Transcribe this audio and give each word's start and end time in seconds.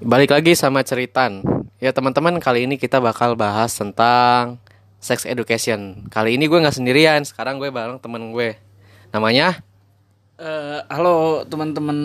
Balik 0.00 0.32
lagi 0.32 0.56
sama 0.56 0.80
ceritan. 0.80 1.44
Ya 1.76 1.92
teman-teman 1.92 2.40
kali 2.40 2.64
ini 2.64 2.80
kita 2.80 3.04
bakal 3.04 3.36
bahas 3.36 3.76
tentang 3.76 4.56
sex 4.96 5.28
education. 5.28 6.08
Kali 6.08 6.40
ini 6.40 6.48
gue 6.48 6.56
nggak 6.56 6.72
sendirian. 6.72 7.20
Sekarang 7.28 7.60
gue 7.60 7.68
bareng 7.68 8.00
temen 8.00 8.32
gue. 8.32 8.56
Namanya 9.12 9.60
Eh, 10.40 10.80
halo 10.88 11.44
teman-teman 11.44 12.00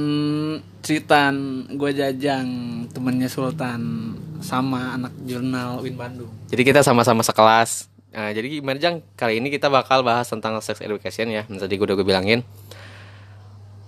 Citan, 0.83 1.63
gue 1.71 1.95
Jajang, 1.95 2.47
temennya 2.92 3.31
Sultan, 3.31 4.12
sama 4.43 4.91
anak 4.91 5.15
jurnal 5.23 5.79
Win 5.79 5.96
Bandung. 5.96 6.27
Jadi 6.51 6.67
kita 6.67 6.83
sama-sama 6.83 7.23
sekelas. 7.23 7.87
Nah, 8.12 8.35
jadi 8.35 8.59
gimana 8.59 8.75
Jang? 8.75 9.07
Kali 9.15 9.39
ini 9.39 9.47
kita 9.47 9.71
bakal 9.71 10.03
bahas 10.03 10.27
tentang 10.27 10.59
sex 10.59 10.83
education 10.83 11.31
ya. 11.31 11.47
Tadi 11.47 11.79
gue 11.79 11.87
udah 11.87 11.96
gue 11.96 12.03
bilangin. 12.03 12.43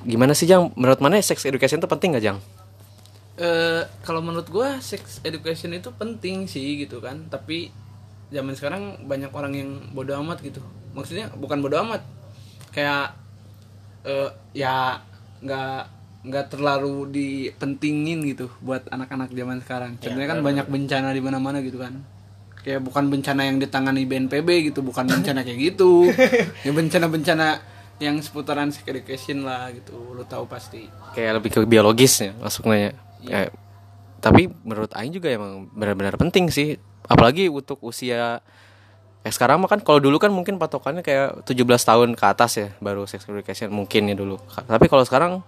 Gimana 0.08 0.32
sih 0.32 0.48
Jang? 0.48 0.72
Menurut 0.80 1.04
mana 1.04 1.20
sex 1.20 1.44
education 1.44 1.84
itu 1.84 1.90
penting 1.92 2.16
gak 2.16 2.24
Jang? 2.24 2.40
Eh, 3.38 3.86
kalau 4.02 4.26
menurut 4.26 4.50
gue 4.50 4.70
sex 4.82 5.22
education 5.22 5.70
itu 5.78 5.94
penting 5.94 6.50
sih 6.50 6.82
gitu 6.82 6.98
kan, 6.98 7.30
tapi 7.30 7.70
zaman 8.34 8.58
sekarang 8.58 9.06
banyak 9.06 9.30
orang 9.30 9.54
yang 9.54 9.70
bodoh 9.94 10.18
amat 10.26 10.42
gitu. 10.42 10.58
Maksudnya 10.98 11.30
bukan 11.38 11.62
bodoh 11.62 11.86
amat, 11.86 12.02
kayak 12.74 13.14
eh, 14.10 14.34
ya 14.58 15.06
nggak 15.46 15.82
nggak 16.26 16.46
terlalu 16.50 17.14
dipentingin 17.14 18.26
gitu 18.26 18.50
buat 18.66 18.90
anak-anak 18.90 19.30
zaman 19.30 19.62
sekarang. 19.62 19.92
Contohnya 20.02 20.30
kan 20.34 20.42
banyak 20.42 20.66
bencana 20.66 21.14
di 21.14 21.22
mana-mana 21.22 21.62
gitu 21.62 21.78
kan. 21.78 21.94
Kayak 22.66 22.90
bukan 22.90 23.06
bencana 23.14 23.46
yang 23.54 23.62
ditangani 23.62 24.10
BNPB 24.10 24.74
gitu, 24.74 24.82
bukan 24.82 25.06
bencana 25.14 25.46
kayak 25.46 25.78
gitu. 25.78 26.10
ya 26.66 26.74
bencana-bencana 26.74 27.62
yang 28.02 28.18
seputaran 28.18 28.74
sex 28.74 28.82
education 28.90 29.46
lah 29.46 29.70
gitu, 29.78 29.94
lu 30.18 30.26
tahu 30.26 30.50
pasti. 30.50 30.90
Kayak 31.14 31.38
lebih 31.38 31.50
ke 31.54 31.60
biologis 31.70 32.18
ya 32.18 32.34
masuknya. 32.42 32.98
Kayak- 33.26 33.54
tapi 34.18 34.50
menurut 34.66 34.92
Aing 34.98 35.14
juga 35.14 35.30
emang 35.30 35.70
benar-benar 35.74 36.18
penting 36.18 36.50
sih. 36.50 36.78
Apalagi 37.08 37.48
untuk 37.48 37.80
usia 37.86 38.42
Ya 39.28 39.36
sekarang 39.36 39.60
mah 39.60 39.68
kan 39.68 39.84
kalau 39.84 40.00
dulu 40.00 40.24
kan 40.24 40.32
mungkin 40.32 40.56
patokannya 40.56 41.04
kayak 41.04 41.44
17 41.44 41.68
tahun 41.84 42.16
ke 42.16 42.26
atas 42.32 42.52
ya 42.64 42.72
baru 42.80 43.04
sex 43.04 43.28
education 43.28 43.68
mungkin 43.76 44.08
ya 44.08 44.16
dulu. 44.16 44.40
Tapi 44.48 44.88
kalau 44.88 45.04
sekarang 45.04 45.44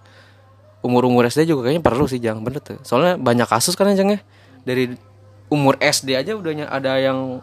umur-umur 0.84 1.24
SD 1.24 1.48
juga 1.48 1.64
kayaknya 1.64 1.80
perlu 1.80 2.04
sih 2.04 2.20
Jang 2.20 2.44
bener 2.44 2.60
tuh. 2.60 2.76
Soalnya 2.84 3.16
banyak 3.16 3.48
kasus 3.48 3.72
kan 3.80 3.88
ya 3.88 3.96
Jang 3.96 4.12
ya 4.12 4.20
dari 4.68 4.92
umur 5.48 5.80
SD 5.80 6.12
aja 6.12 6.36
udah 6.36 6.68
ada 6.68 7.00
yang 7.00 7.40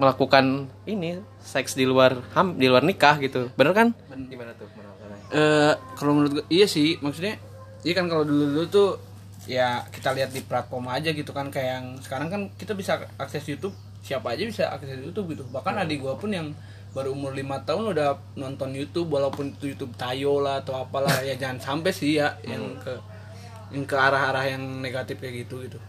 melakukan 0.00 0.64
ini 0.88 1.20
seks 1.44 1.76
di 1.76 1.84
luar 1.84 2.24
ham 2.32 2.56
di 2.56 2.64
luar 2.64 2.80
nikah 2.80 3.20
gitu. 3.20 3.52
Bener 3.52 3.76
kan? 3.76 3.92
Gimana 4.08 4.56
tuh? 4.56 4.64
eh 5.34 5.74
kalau 5.98 6.14
menurut 6.14 6.40
gue 6.40 6.44
iya 6.46 6.64
sih 6.64 6.94
maksudnya 7.02 7.36
iya 7.82 7.92
kan 7.92 8.06
kalau 8.06 8.22
dulu 8.22 8.54
dulu 8.54 8.64
tuh 8.70 8.88
ya 9.44 9.84
kita 9.92 10.16
lihat 10.16 10.32
di 10.32 10.40
platform 10.40 10.88
aja 10.88 11.12
gitu 11.12 11.30
kan 11.36 11.52
kayak 11.52 11.68
yang 11.80 11.86
sekarang 12.00 12.28
kan 12.32 12.40
kita 12.56 12.72
bisa 12.72 12.96
akses 13.20 13.44
YouTube 13.44 13.76
siapa 14.00 14.32
aja 14.32 14.44
bisa 14.44 14.68
akses 14.72 15.00
YouTube 15.00 15.36
gitu 15.36 15.44
bahkan 15.52 15.76
adik 15.76 16.00
gua 16.00 16.16
pun 16.16 16.32
yang 16.32 16.52
baru 16.94 17.10
umur 17.10 17.34
lima 17.34 17.58
tahun 17.66 17.90
udah 17.90 18.38
nonton 18.38 18.70
YouTube 18.72 19.10
walaupun 19.10 19.52
itu 19.58 19.74
YouTube 19.74 19.92
tayo 19.98 20.38
lah 20.40 20.62
atau 20.62 20.78
apalah 20.78 21.20
ya 21.26 21.34
jangan 21.34 21.58
sampai 21.58 21.90
sih 21.90 22.22
ya 22.22 22.38
yang 22.46 22.78
ke 22.78 22.94
yang 23.74 23.84
ke 23.84 23.96
arah-arah 23.98 24.54
yang 24.54 24.62
negatif 24.78 25.18
kayak 25.18 25.44
gitu 25.48 25.66
gitu 25.66 25.80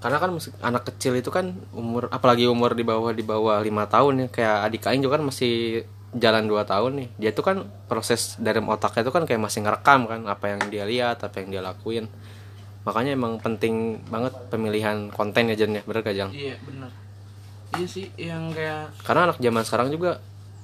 Karena 0.00 0.16
kan 0.16 0.32
musik- 0.32 0.56
anak 0.64 0.88
kecil 0.88 1.12
itu 1.16 1.28
kan 1.28 1.52
umur 1.76 2.08
apalagi 2.08 2.48
umur 2.48 2.72
di 2.72 2.84
bawah 2.84 3.12
di 3.12 3.20
bawah 3.20 3.60
lima 3.60 3.84
tahun 3.84 4.24
ya 4.24 4.26
kayak 4.32 4.56
adik 4.68 4.88
Aing 4.88 5.04
juga 5.04 5.20
kan 5.20 5.28
masih 5.28 5.84
jalan 6.16 6.50
2 6.50 6.66
tahun 6.66 6.92
nih. 6.98 7.08
Dia 7.20 7.30
tuh 7.30 7.44
kan 7.46 7.56
proses 7.86 8.34
dari 8.40 8.58
otaknya 8.58 9.06
itu 9.06 9.12
kan 9.14 9.22
kayak 9.28 9.40
masih 9.44 9.60
ngerekam 9.62 10.10
kan 10.10 10.20
apa 10.26 10.44
yang 10.56 10.60
dia 10.72 10.84
lihat, 10.88 11.22
apa 11.22 11.36
yang 11.42 11.48
dia 11.54 11.62
lakuin. 11.62 12.10
Makanya 12.80 13.12
emang 13.12 13.36
penting 13.40 14.00
banget 14.08 14.32
pemilihan 14.48 15.12
konten 15.12 15.52
ya 15.52 15.56
Jan 15.56 15.76
ya, 15.76 15.82
bener 15.84 16.00
gak 16.00 16.16
Jang? 16.16 16.30
iya 16.32 16.56
benar 16.64 16.88
iya 17.76 17.86
sih 17.86 18.08
yang 18.16 18.50
kayak 18.50 18.90
Karena 19.04 19.30
anak 19.30 19.38
zaman 19.38 19.62
sekarang 19.62 19.88
juga 19.92 20.18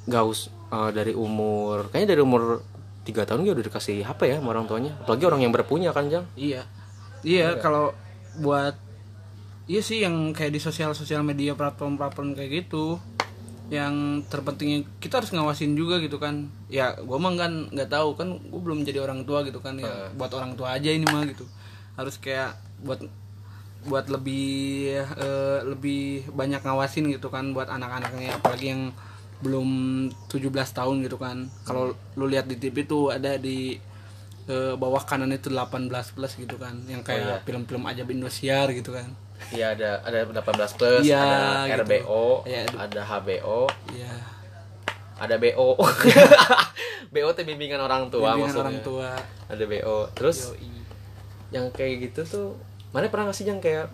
gak 0.08 0.24
us 0.24 0.48
eh, 0.72 0.90
dari 0.96 1.12
umur 1.12 1.92
kayaknya 1.92 2.16
dari 2.16 2.22
umur 2.24 2.64
tiga 3.06 3.22
tahun 3.22 3.46
dia 3.46 3.54
udah 3.54 3.64
dikasih 3.70 4.02
HP 4.02 4.20
ya 4.26 4.36
sama 4.42 4.50
orang 4.50 4.66
tuanya. 4.66 4.92
Apalagi 4.98 5.24
orang 5.30 5.40
yang 5.46 5.54
berpunya 5.54 5.94
kan 5.94 6.10
Jang. 6.10 6.26
Iya. 6.34 6.66
Iya, 7.22 7.58
kalau 7.62 7.94
buat 8.42 8.74
iya 9.70 9.82
sih 9.82 10.02
yang 10.02 10.34
kayak 10.34 10.50
di 10.54 10.60
sosial 10.62 10.94
sosial 10.94 11.22
media 11.22 11.54
platform-platform 11.54 12.34
kayak 12.34 12.66
gitu 12.66 12.98
yang 13.66 14.22
terpentingnya 14.30 14.86
kita 15.02 15.18
harus 15.18 15.34
ngawasin 15.34 15.74
juga 15.74 15.98
gitu 15.98 16.22
kan 16.22 16.46
ya 16.70 16.94
gue 16.94 17.18
mah 17.18 17.34
kan 17.34 17.66
nggak 17.74 17.90
tahu 17.90 18.14
kan 18.14 18.38
gue 18.38 18.60
belum 18.62 18.86
jadi 18.86 19.02
orang 19.02 19.26
tua 19.26 19.42
gitu 19.42 19.58
kan 19.58 19.74
ya 19.74 20.14
buat 20.14 20.30
orang 20.38 20.54
tua 20.54 20.78
aja 20.78 20.86
ini 20.86 21.02
mah 21.10 21.26
gitu 21.26 21.42
harus 21.96 22.16
kayak 22.16 22.54
buat 22.80 23.00
buat 23.86 24.06
lebih 24.06 24.90
eh, 24.98 25.58
lebih 25.62 26.28
banyak 26.30 26.60
ngawasin 26.60 27.06
gitu 27.08 27.28
kan 27.28 27.50
buat 27.50 27.66
anak-anaknya 27.66 28.34
apalagi 28.34 28.66
yang 28.68 28.82
belum 29.36 29.68
17 30.28 30.48
tahun 30.72 30.96
gitu 31.04 31.16
kan. 31.16 31.46
Kalau 31.62 31.92
lu 32.16 32.24
lihat 32.24 32.46
di 32.46 32.56
TV 32.56 32.82
tuh 32.82 33.12
ada 33.12 33.36
di 33.36 33.76
eh, 34.46 34.74
bawah 34.74 35.02
kanan 35.02 35.30
itu 35.30 35.48
18 35.48 35.86
plus 35.88 36.32
gitu 36.34 36.56
kan 36.56 36.74
yang 36.86 37.00
kayak 37.00 37.44
film-film 37.44 37.84
ajaib 37.84 38.10
Indosiar 38.10 38.72
gitu 38.72 38.90
kan. 38.90 39.12
Iya 39.52 39.76
ada 39.76 40.00
ada 40.02 40.18
18 40.24 40.78
plus, 40.80 41.02
Iya, 41.04 41.20
ada 41.20 41.68
gitu. 41.68 41.82
RBO, 41.84 42.26
Iya, 42.48 42.60
ada. 42.72 43.00
HBO, 43.04 43.68
Iya, 43.92 44.12
ada 45.16 45.36
BO 45.36 45.76
BO 47.12 47.28
itu 47.30 47.42
bimbingan 47.44 47.78
orang 47.78 48.08
tua 48.08 48.32
bimbingan 48.32 48.40
maksudnya. 48.48 48.64
orang 48.64 48.78
tua. 48.80 49.10
ada 49.46 49.64
BO 49.64 49.96
terus? 50.16 50.38
Yoi. 50.50 50.85
Yang 51.54 51.70
kayak 51.70 52.10
gitu 52.10 52.20
tuh 52.26 52.46
mana 52.90 53.10
pernah 53.10 53.30
nggak 53.30 53.38
sih 53.38 53.46
yang 53.46 53.62
kayak 53.62 53.90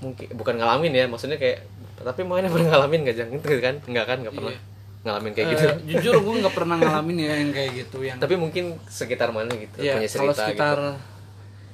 mungkin 0.00 0.26
bukan 0.32 0.54
ngalamin 0.56 0.92
ya 0.96 1.04
maksudnya 1.06 1.36
kayak 1.36 1.66
tapi 2.00 2.24
mana 2.24 2.48
pernah 2.48 2.72
ngalamin 2.72 3.04
gak 3.04 3.16
jang? 3.20 3.28
Itu 3.28 3.60
kan? 3.60 3.76
Nggak 3.84 4.06
kan? 4.08 4.18
Nggak 4.24 4.32
pernah 4.32 4.56
ngalamin 5.00 5.32
kayak 5.32 5.48
gitu. 5.52 5.64
Eh, 5.64 5.76
jujur 5.96 6.14
gue 6.20 6.34
nggak 6.44 6.54
pernah 6.56 6.76
ngalamin 6.80 7.16
ya 7.24 7.32
yang 7.40 7.52
kayak 7.56 7.70
gitu 7.72 7.98
yang 8.04 8.20
tapi 8.20 8.36
mungkin 8.36 8.76
sekitar 8.84 9.32
mana 9.32 9.48
gitu 9.56 9.80
ya 9.80 9.96
punya 9.96 10.08
kalau 10.12 10.32
cerita 10.36 10.42
sekitar 10.44 10.76
gitu. 10.76 11.00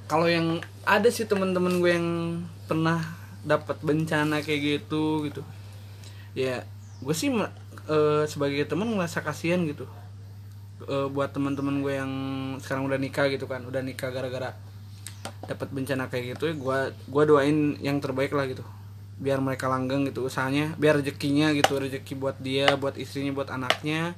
kalau 0.06 0.26
yang 0.30 0.46
ada 0.86 1.08
sih 1.10 1.26
teman-teman 1.26 1.82
gue 1.82 1.90
yang 1.90 2.08
pernah 2.70 3.02
dapat 3.42 3.82
bencana 3.82 4.42
kayak 4.46 4.60
gitu 4.62 5.26
gitu. 5.26 5.42
Ya 6.38 6.62
gue 7.02 7.14
sih 7.18 7.34
eh, 7.34 8.24
sebagai 8.30 8.62
teman 8.70 8.94
ngerasa 8.94 9.26
kasihan 9.26 9.58
gitu. 9.66 9.90
Eh, 10.86 11.08
buat 11.10 11.34
teman-teman 11.34 11.82
gue 11.82 11.94
yang 11.98 12.12
sekarang 12.62 12.86
udah 12.86 12.98
nikah 13.00 13.26
gitu 13.26 13.50
kan 13.50 13.66
udah 13.66 13.82
nikah 13.82 14.14
gara-gara 14.14 14.54
dapat 15.46 15.68
bencana 15.70 16.10
kayak 16.10 16.36
gitu 16.36 16.50
ya 16.50 16.54
gue 16.58 16.78
gua 17.08 17.22
doain 17.26 17.78
yang 17.82 18.02
terbaik 18.02 18.34
lah 18.34 18.46
gitu. 18.50 18.64
Biar 19.16 19.40
mereka 19.40 19.70
langgeng 19.70 20.04
gitu 20.08 20.28
usahanya 20.28 20.76
biar 20.76 21.00
rezekinya 21.00 21.48
gitu 21.56 21.80
rezeki 21.80 22.14
buat 22.20 22.36
dia 22.42 22.76
buat 22.76 23.00
istrinya 23.00 23.32
buat 23.32 23.48
anaknya 23.48 24.12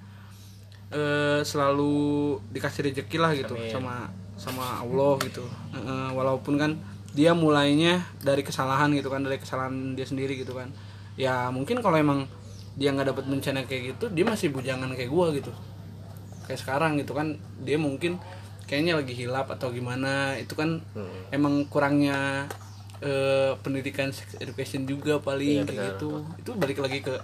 eh 0.88 1.44
selalu 1.44 2.38
dikasih 2.50 2.90
rezeki 2.90 3.16
lah 3.20 3.36
gitu 3.36 3.54
sama 3.70 4.10
sama 4.34 4.82
Allah 4.82 5.14
gitu. 5.22 5.44
Eh, 5.76 6.10
walaupun 6.14 6.56
kan 6.56 6.72
dia 7.12 7.34
mulainya 7.34 8.04
dari 8.22 8.40
kesalahan 8.46 8.90
gitu 8.94 9.10
kan 9.10 9.22
dari 9.22 9.38
kesalahan 9.38 9.94
dia 9.94 10.06
sendiri 10.06 10.38
gitu 10.38 10.56
kan. 10.56 10.72
Ya 11.18 11.50
mungkin 11.50 11.82
kalau 11.82 11.98
emang 11.98 12.30
dia 12.78 12.94
nggak 12.94 13.10
dapat 13.10 13.24
bencana 13.26 13.66
kayak 13.66 13.94
gitu 13.94 14.06
dia 14.14 14.22
masih 14.22 14.54
bujangan 14.54 14.90
kayak 14.94 15.10
gua 15.10 15.30
gitu. 15.34 15.50
Kayak 16.46 16.64
sekarang 16.64 16.96
gitu 16.96 17.12
kan 17.12 17.36
dia 17.62 17.76
mungkin 17.76 18.16
kayaknya 18.68 19.00
lagi 19.00 19.16
hilap 19.16 19.48
atau 19.48 19.72
gimana 19.72 20.36
itu 20.36 20.52
kan 20.52 20.84
emang 21.32 21.64
kurangnya 21.72 22.44
eh, 23.00 23.56
pendidikan 23.64 24.12
sex 24.12 24.36
education 24.38 24.84
juga 24.84 25.18
paling 25.18 25.64
kayak 25.64 25.96
gitu. 25.96 26.22
Itu 26.36 26.50
balik 26.60 26.84
lagi 26.84 27.00
ke 27.00 27.16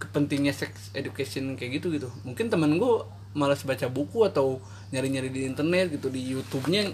ke 0.00 0.06
pentingnya 0.10 0.50
sex 0.50 0.90
education 0.96 1.54
kayak 1.54 1.80
gitu 1.80 1.94
gitu. 1.94 2.08
Mungkin 2.26 2.50
temen 2.50 2.80
gue 2.80 3.04
malas 3.36 3.62
baca 3.62 3.86
buku 3.86 4.26
atau 4.26 4.58
nyari-nyari 4.90 5.30
di 5.30 5.46
internet 5.46 5.94
gitu 5.94 6.10
di 6.10 6.34
YouTube-nya 6.34 6.90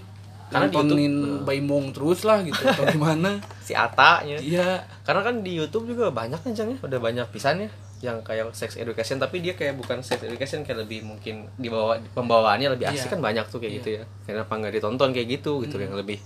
Karena 0.53 0.69
di 0.69 0.77
nontonin 0.77 1.15
Baimong 1.49 1.97
terus 1.97 2.23
lah 2.29 2.45
gitu 2.45 2.61
atau 2.61 2.85
gimana. 2.95 3.41
Si 3.65 3.73
Ata 3.73 4.27
nya 4.27 4.37
iya. 4.43 4.85
Karena 5.07 5.25
kan 5.25 5.41
di 5.41 5.57
YouTube 5.57 5.97
juga 5.97 6.13
banyak 6.13 6.43
kan 6.43 6.53
ya? 6.53 6.77
Udah 6.83 7.01
banyak 7.01 7.27
pisannya 7.33 7.86
yang 7.97 8.21
kayak 8.21 8.53
sex 8.53 8.77
education 8.77 9.17
tapi 9.17 9.41
dia 9.41 9.57
kayak 9.57 9.73
bukan 9.75 10.05
sex 10.05 10.21
education 10.21 10.61
kayak 10.61 10.85
lebih 10.85 11.01
mungkin 11.03 11.49
dibawa 11.57 11.97
pembawaannya 12.13 12.77
lebih 12.77 12.87
asik 12.87 13.09
Iya. 13.09 13.13
kan 13.17 13.21
banyak 13.25 13.45
tuh 13.49 13.59
kayak 13.59 13.73
gitu 13.81 13.89
ya. 13.97 14.03
Kenapa 14.23 14.53
nggak 14.53 14.73
ditonton 14.75 15.11
kayak 15.11 15.29
gitu 15.33 15.65
gitu 15.65 15.77
Hmm. 15.77 15.85
yang 15.89 15.95
lebih 15.97 16.19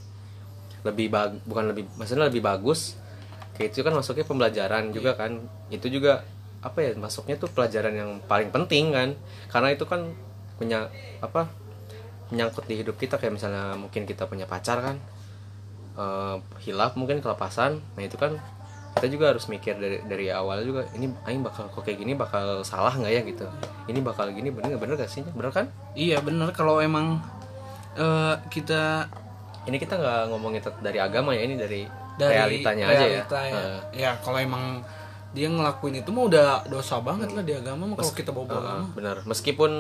lebih 0.81 1.07
bag 1.09 1.31
bukan 1.45 1.71
lebih 1.71 1.87
maksudnya 1.95 2.27
lebih 2.27 2.43
bagus. 2.43 2.99
Kayak 3.55 3.71
itu 3.71 3.81
kan 3.81 3.93
masuknya 3.93 4.25
pembelajaran 4.25 4.91
juga 4.91 5.15
Iya. 5.15 5.21
kan. 5.21 5.33
Itu 5.69 5.87
juga 5.87 6.27
apa 6.61 6.79
ya 6.81 6.91
masuknya 6.95 7.37
tuh 7.37 7.49
pelajaran 7.49 7.95
yang 7.95 8.11
paling 8.25 8.51
penting 8.51 8.91
kan. 8.91 9.15
Karena 9.47 9.71
itu 9.71 9.85
kan 9.85 10.11
punya 10.57 10.91
apa 11.21 11.47
menyangkut 12.29 12.67
di 12.67 12.77
hidup 12.77 12.97
kita. 12.97 13.15
Kayak 13.15 13.39
misalnya 13.39 13.77
mungkin 13.77 14.05
kita 14.05 14.27
punya 14.27 14.45
pacar 14.45 14.83
kan 14.83 14.97
eh, 15.93 16.37
hilaf 16.61 16.97
mungkin 16.97 17.21
kelepasan. 17.21 17.79
Nah 17.79 18.03
itu 18.03 18.17
kan 18.17 18.41
kita 19.00 19.08
juga 19.08 19.32
harus 19.32 19.49
mikir 19.49 19.75
dari 19.75 19.99
dari 20.05 20.29
awal 20.29 20.61
juga 20.61 20.85
ini 20.93 21.08
aing 21.25 21.41
bakal 21.41 21.64
kok 21.67 21.81
kayak 21.81 21.99
gini 21.99 22.12
bakal 22.12 22.61
salah 22.61 22.93
nggak 22.93 23.08
ya 23.08 23.20
gitu 23.25 23.49
ini 23.88 24.05
bakal 24.05 24.29
gini 24.29 24.52
bener 24.52 24.76
bener 24.76 24.94
gak 24.94 25.08
sih 25.08 25.25
bener 25.25 25.49
kan 25.49 25.64
Iya 25.97 26.20
bener 26.20 26.52
kalau 26.52 26.79
emang 26.79 27.17
eh, 27.97 28.35
kita 28.52 29.08
ini 29.64 29.76
kita 29.76 29.97
nggak 29.97 30.20
ngomongin 30.29 30.61
dari 30.81 31.00
agama 31.00 31.32
ya 31.32 31.43
ini 31.43 31.56
dari, 31.56 31.88
dari 32.17 32.32
realitanya 32.37 32.85
realita 32.93 33.00
aja 33.00 33.06
ya, 33.08 33.17
ya. 33.17 33.25
Heeh. 33.56 33.79
Ya, 33.97 34.11
kalau 34.20 34.37
emang 34.37 34.85
dia 35.31 35.47
ngelakuin 35.47 36.02
itu 36.02 36.11
mah 36.11 36.25
udah 36.26 36.49
dosa 36.67 36.99
banget 37.00 37.31
lah 37.32 37.41
di 37.41 37.55
agama 37.55 37.87
mah 37.87 37.97
kalau 37.97 38.12
kita 38.12 38.31
bawa 38.35 38.47
bawa 38.50 38.61
agama. 38.61 38.87
Benar 38.93 39.17
meskipun 39.25 39.73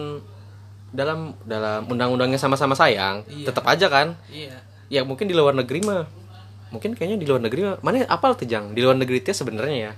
dalam 0.90 1.34
dalam 1.46 1.86
undang-undangnya 1.86 2.38
sama-sama 2.38 2.74
sayang 2.74 3.22
Iya. 3.26 3.46
tetap 3.50 3.62
aja 3.62 3.86
kan 3.86 4.18
Iya. 4.26 4.58
ya 4.90 5.00
mungkin 5.06 5.30
di 5.30 5.34
luar 5.38 5.54
negeri 5.54 5.86
mah 5.86 6.02
mungkin 6.70 6.94
kayaknya 6.94 7.18
di 7.18 7.26
luar 7.26 7.40
negeri 7.40 7.60
mana 7.80 8.06
apal 8.06 8.34
tuh 8.34 8.46
jang? 8.46 8.70
Di 8.70 8.80
luar 8.80 8.94
negeri 8.94 9.18
itu 9.18 9.30
sebenarnya 9.30 9.76
ya 9.76 9.92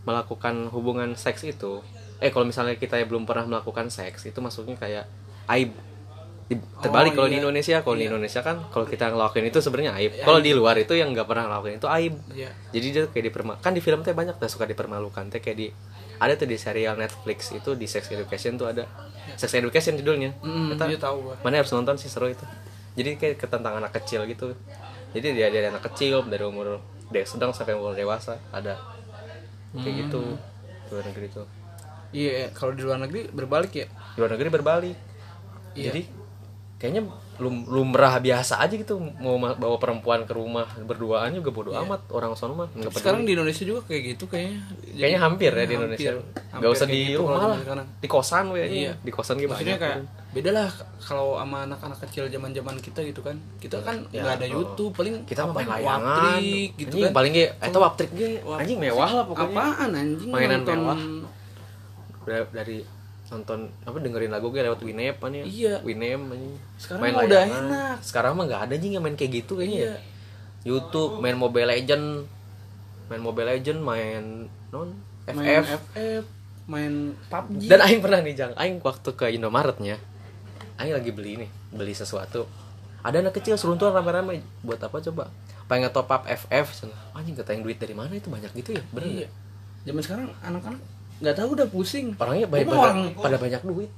melakukan 0.00 0.68
hubungan 0.70 1.12
seks 1.14 1.44
itu 1.44 1.84
eh 2.18 2.28
kalau 2.28 2.44
misalnya 2.44 2.76
kita 2.76 2.96
ya 2.96 3.04
belum 3.04 3.24
pernah 3.24 3.48
melakukan 3.48 3.88
seks 3.88 4.24
itu 4.24 4.38
masuknya 4.38 4.76
kayak 4.76 5.04
aib. 5.48 5.72
Di- 6.44 6.58
terbalik 6.82 7.14
Oh, 7.14 7.16
kalau 7.16 7.28
di 7.28 7.38
iya. 7.38 7.40
Indonesia. 7.40 7.76
Kalau 7.78 7.94
di 7.94 8.04
Indonesia 8.04 8.40
kan 8.40 8.56
kalau 8.68 8.82
kita 8.84 9.08
ngelakuin 9.08 9.46
itu 9.46 9.58
sebenarnya 9.58 9.92
aib. 9.96 10.12
Kalau 10.18 10.38
di 10.38 10.50
luar 10.50 10.76
itu 10.76 10.92
yang 10.92 11.14
nggak 11.14 11.24
pernah 11.24 11.46
ngelakuin 11.46 11.78
itu 11.78 11.88
aib. 11.88 12.14
Iya. 12.30 12.50
jadi 12.70 12.86
dia 12.90 13.02
kayak 13.06 13.24
diperma 13.26 13.54
kan 13.56 13.70
di 13.70 13.80
film 13.80 14.02
teh 14.02 14.10
banyak 14.10 14.36
dah 14.36 14.50
suka 14.50 14.66
dipermalukan. 14.66 15.30
Teh 15.30 15.38
kayak 15.38 15.56
di 15.56 15.66
ada 16.18 16.34
tuh 16.34 16.44
di 16.44 16.58
serial 16.58 16.94
Netflix 16.94 17.48
itu 17.50 17.72
di 17.72 17.86
Sex 17.86 18.10
Education 18.10 18.58
tuh 18.58 18.68
ada. 18.68 18.84
Sex 19.38 19.48
Education 19.54 19.96
judulnya. 19.96 20.34
Eta- 20.74 20.84
dia 20.86 20.98
tahu 20.98 21.32
mana 21.38 21.54
harus 21.56 21.70
nonton 21.70 21.96
sih 21.96 22.10
seru 22.10 22.26
itu. 22.26 22.44
Jadi 22.90 23.16
kayak 23.16 23.36
ke 23.38 23.46
tentang 23.46 23.78
anak 23.78 23.94
kecil 23.94 24.26
gitu 24.26 24.52
jadi 25.10 25.26
dia 25.32 25.46
dari 25.48 25.66
anak 25.66 25.82
kecil 25.84 26.22
dari 26.24 26.42
umur 26.42 26.78
dia 27.06 27.22
sedang 27.22 27.50
sampai 27.50 27.74
umur 27.74 27.92
dewasa 27.92 28.38
ada 28.48 28.78
kayak 29.72 29.94
gitu 30.00 30.20
di 30.80 30.90
luar 30.90 31.04
negeri 31.06 31.26
itu 31.26 31.44
Iya, 32.10 32.50
kalau 32.50 32.74
di 32.74 32.82
luar 32.82 32.98
negeri 32.98 33.30
berbalik 33.30 33.70
ya. 33.72 33.86
di 33.86 34.18
luar 34.18 34.34
negeri 34.34 34.48
berbalik 34.50 34.96
Iya. 35.72 35.86
jadi 35.88 36.02
kayaknya 36.76 37.02
lum 37.36 37.64
lumrah 37.64 38.18
biasa 38.18 38.58
aja 38.58 38.74
gitu 38.74 38.98
mau 39.16 39.36
ma- 39.36 39.54
bawa 39.54 39.76
perempuan 39.76 40.24
ke 40.24 40.32
rumah 40.32 40.66
berduaan 40.80 41.30
juga 41.30 41.48
bodo 41.50 41.70
amat 41.72 42.10
orang 42.10 42.34
sono 42.34 42.52
mah 42.54 42.68
nggak. 42.70 42.90
Sekarang 42.92 43.22
di 43.22 43.32
Indonesia 43.32 43.62
juga 43.62 43.80
kayak 43.82 44.02
gitu 44.10 44.24
kayaknya. 44.26 44.58
kayaknya 44.90 45.20
hampir 45.20 45.50
ya 45.50 45.56
di 45.56 45.60
Hampir. 45.62 45.76
Indonesia 45.78 46.10
Hampir 46.12 46.56
nggak 46.58 46.70
usah 46.72 46.86
di 46.86 46.98
gitu 47.06 47.20
rumah 47.22 47.40
lah 47.46 47.58
di 47.94 48.08
kosan 48.08 48.44
we 48.50 48.60
Iya. 48.60 48.92
di 48.98 49.10
kosan 49.10 49.36
gitu 49.36 49.48
Maksudnya 49.48 49.78
kayak 49.78 49.98
beda 50.30 50.50
lah 50.52 50.70
kalau 50.98 51.34
sama 51.34 51.64
anak-anak 51.64 51.98
kecil 52.00 52.26
zaman-zaman 52.26 52.78
kita 52.78 53.02
gitu 53.02 53.18
kan. 53.18 53.34
Kita 53.56 53.80
kan 53.80 54.06
Ya, 54.08 54.22
nggak 54.22 54.34
ada 54.36 54.46
oh. 54.46 54.50
YouTube, 54.56 54.92
paling 54.92 55.22
kita 55.24 55.42
apa, 55.42 55.52
main 55.52 55.68
layangan 55.68 56.06
waptrik 56.38 56.70
gitu 56.76 56.86
anjing, 56.88 57.02
kan. 57.02 57.12
paling 57.12 57.32
ge 57.32 57.44
eta 57.52 57.78
waptrik 57.78 58.10
ge 58.12 58.28
anjing 58.40 58.78
mewah 58.78 59.10
lah 59.12 59.24
pokoknya 59.24 59.50
Apaan 59.52 59.90
anjing 59.92 60.30
Mainan 60.30 60.50
nonton- 60.60 60.80
mewah. 60.80 61.00
Dari 62.50 62.78
nonton 63.28 63.58
apa 63.80 63.96
dengerin 63.96 64.26
lagu 64.28 64.48
gue 64.48 64.58
lewat 64.60 64.80
Winamp 64.80 65.18
anjing 65.20 65.44
Iya. 65.44 65.74
Winamp 65.80 66.30
anjing 66.30 66.54
Sekarang 66.76 67.00
mah 67.00 67.22
udah 67.22 67.40
layangan. 67.40 67.62
enak. 67.64 67.96
sekarang 68.00 68.32
mah 68.34 68.44
nggak 68.44 68.60
ada 68.60 68.72
anjing 68.72 68.92
yang 68.92 69.02
main 69.02 69.14
kayak 69.14 69.32
gitu 69.36 69.52
kayaknya 69.54 69.78
Iya. 69.80 69.86
ya 69.88 69.98
YouTube 70.62 71.12
main 71.18 71.34
Mobile 71.34 71.68
Legend 71.68 72.06
main 73.08 73.20
Mobile 73.20 73.48
Legend 73.48 73.78
main 73.80 74.22
non 74.68 74.88
Main 75.26 75.62
FF 75.62 75.66
FF, 75.88 76.24
main 76.66 76.92
PUBG. 77.24 77.62
dan 77.66 77.80
Aing 77.80 78.00
pernah 78.00 78.18
nih 78.20 78.34
Jang 78.34 78.52
Aing 78.54 78.78
waktu 78.80 79.10
ke 79.12 79.26
Indomaretnya 79.28 79.94
Aing 80.80 80.96
lagi 80.96 81.12
beli 81.12 81.36
nih 81.36 81.50
beli 81.70 81.92
sesuatu. 81.92 82.48
Ada 83.00 83.20
anak 83.20 83.36
kecil 83.36 83.56
seruntuhan 83.56 83.92
rame-rame 83.92 84.40
buat 84.60 84.80
apa 84.80 84.96
coba? 85.00 85.28
Pengen 85.68 85.92
top 85.92 86.08
up 86.08 86.24
FF 86.24 86.88
anjing 87.12 87.36
kata 87.36 87.52
yang 87.52 87.62
duit 87.62 87.76
dari 87.76 87.92
mana 87.92 88.12
itu? 88.12 88.26
Banyak 88.26 88.52
gitu 88.52 88.74
ya? 88.74 88.82
Bener 88.90 89.24
Iya. 89.24 89.28
Zaman 89.84 90.02
sekarang 90.02 90.26
anak-anak 90.40 90.80
nggak 91.20 91.36
tahu 91.36 91.48
udah 91.52 91.68
pusing. 91.68 92.16
orangnya 92.16 92.48
banyak 92.48 92.66
pada, 92.66 92.80
orang 92.80 93.00
pada 93.14 93.36
banyak 93.36 93.60
duit. 93.62 93.90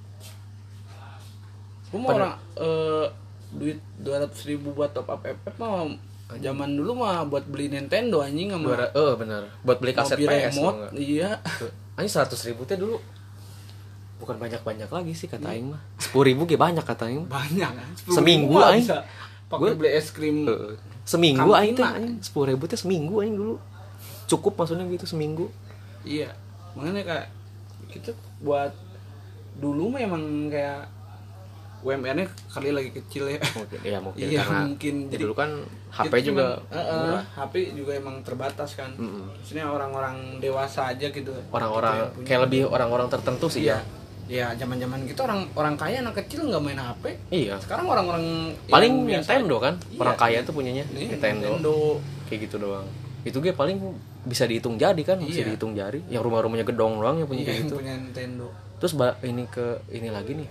Gua 1.89 1.99
mau 1.99 2.11
orang 2.13 2.35
eh, 2.57 3.07
duit 3.53 3.79
200 4.01 4.33
ribu 4.49 4.73
buat 4.73 4.91
top 4.91 5.07
up 5.07 5.23
FF 5.23 5.55
mah 5.57 5.87
zaman 6.33 6.73
dulu 6.73 6.97
mah 6.97 7.29
buat 7.29 7.45
beli 7.45 7.69
Nintendo 7.69 8.25
anjing 8.25 8.49
sama 8.49 8.65
Dua 8.65 8.77
ra- 8.81 8.95
oh 8.97 9.13
bener. 9.15 9.43
Buat 9.63 9.79
beli 9.79 9.93
kaset 9.93 10.17
PS 10.17 10.57
remote. 10.57 10.97
Iya. 10.97 11.39
Anjing 11.95 12.11
seratus 12.11 12.41
ribu 12.49 12.65
teh 12.65 12.75
dulu 12.75 12.97
bukan 14.23 14.39
banyak-banyak 14.39 14.87
lagi 14.87 15.13
sih 15.13 15.27
kata 15.27 15.51
Aing 15.51 15.75
mah 15.75 15.83
sepuluh 15.99 16.31
ribu 16.31 16.47
ge 16.47 16.55
banyak 16.55 16.81
kata 16.81 17.05
Aing. 17.05 17.27
Banyak. 17.27 17.71
10 18.07 18.15
Seminggu, 18.15 18.55
aing. 18.57 18.87
Gua- 19.51 19.75
beli 19.75 19.91
es 19.91 20.09
krim. 20.09 20.47
Seminggu 21.03 21.51
Aing 21.51 21.75
anjing. 21.75 22.23
sepuluh 22.23 22.47
ribu 22.49 22.65
teh 22.65 22.75
seminggu 22.75 23.19
Aing 23.19 23.35
dulu 23.35 23.59
cukup 24.25 24.55
maksudnya 24.57 24.87
gitu 24.87 25.05
seminggu 25.05 25.51
Iya. 26.03 26.31
Makanya 26.73 27.03
kayak 27.03 27.27
kita 27.91 28.11
buat 28.39 28.71
dulu 29.55 29.93
mah 29.93 30.01
emang 30.01 30.23
kayak 30.49 30.89
UMR-nya 31.83 32.25
kali 32.49 32.71
lagi 32.71 32.91
kecil 32.93 33.27
ya. 33.29 33.43
mungkin 33.53 33.79
ya 33.83 33.99
mungkin 33.99 34.23
Iya, 34.25 34.41
karena 34.41 34.61
mungkin. 34.65 34.95
ya 35.01 35.11
Jadi- 35.11 35.21
dulu 35.21 35.35
kan 35.35 35.51
HP 35.93 36.15
Itu 36.15 36.27
juga 36.31 36.47
cuman, 36.65 36.95
murah 37.03 37.25
HP 37.37 37.55
juga 37.75 37.93
emang 37.93 38.17
terbatas 38.23 38.71
kan. 38.73 38.91
Mm-mm. 38.95 39.35
Maksudnya 39.35 39.67
orang-orang 39.67 40.17
dewasa 40.39 40.89
aja 40.89 41.07
gitu. 41.07 41.35
orang-orang 41.51 42.09
Gitu 42.15 42.25
kayak 42.25 42.41
lebih 42.47 42.61
orang-orang 42.67 43.07
tertentu 43.09 43.47
sih 43.49 43.67
Iya. 43.67 43.83
ya 43.83 44.01
Ya 44.33 44.49
zaman-zaman 44.57 45.05
kita 45.05 45.29
orang 45.29 45.45
orang 45.53 45.77
kaya 45.77 46.01
anak 46.01 46.25
kecil 46.25 46.49
nggak 46.49 46.63
main 46.63 46.81
HP. 46.81 47.05
iya 47.29 47.61
Sekarang 47.61 47.85
orang-orang 47.85 48.57
paling 48.65 49.05
yang 49.05 49.21
biasa 49.21 49.29
Nintendo 49.31 49.57
kan 49.61 49.75
Iya. 49.85 49.99
orang 50.01 50.17
kaya 50.17 50.39
tuh 50.41 50.53
punyanya 50.57 50.85
Nih, 50.89 51.13
Nintendo. 51.13 51.49
Nintendo. 51.53 51.77
kayak 52.25 52.49
gitu 52.49 52.57
doang 52.57 52.89
itu 53.23 53.37
gue 53.39 53.53
paling 53.53 53.77
bisa 54.25 54.49
dihitung 54.49 54.75
jadi 54.75 55.03
kan 55.05 55.21
bisa 55.21 55.45
Iya. 55.45 55.53
dihitung 55.53 55.77
jari 55.77 56.01
yang 56.09 56.25
rumah-rumahnya 56.25 56.65
gedong 56.65 56.97
doang 56.97 57.21
yang 57.21 57.29
punya 57.29 57.45
Iya, 57.45 57.49
kayak 57.53 57.61
gitu 57.63 57.75
punya 57.77 57.95
Nintendo. 57.95 58.47
terus 58.81 58.93
ini 59.21 59.45
ke 59.47 59.67
ini 59.91 60.09
lagi 60.09 60.33
nih 60.33 60.49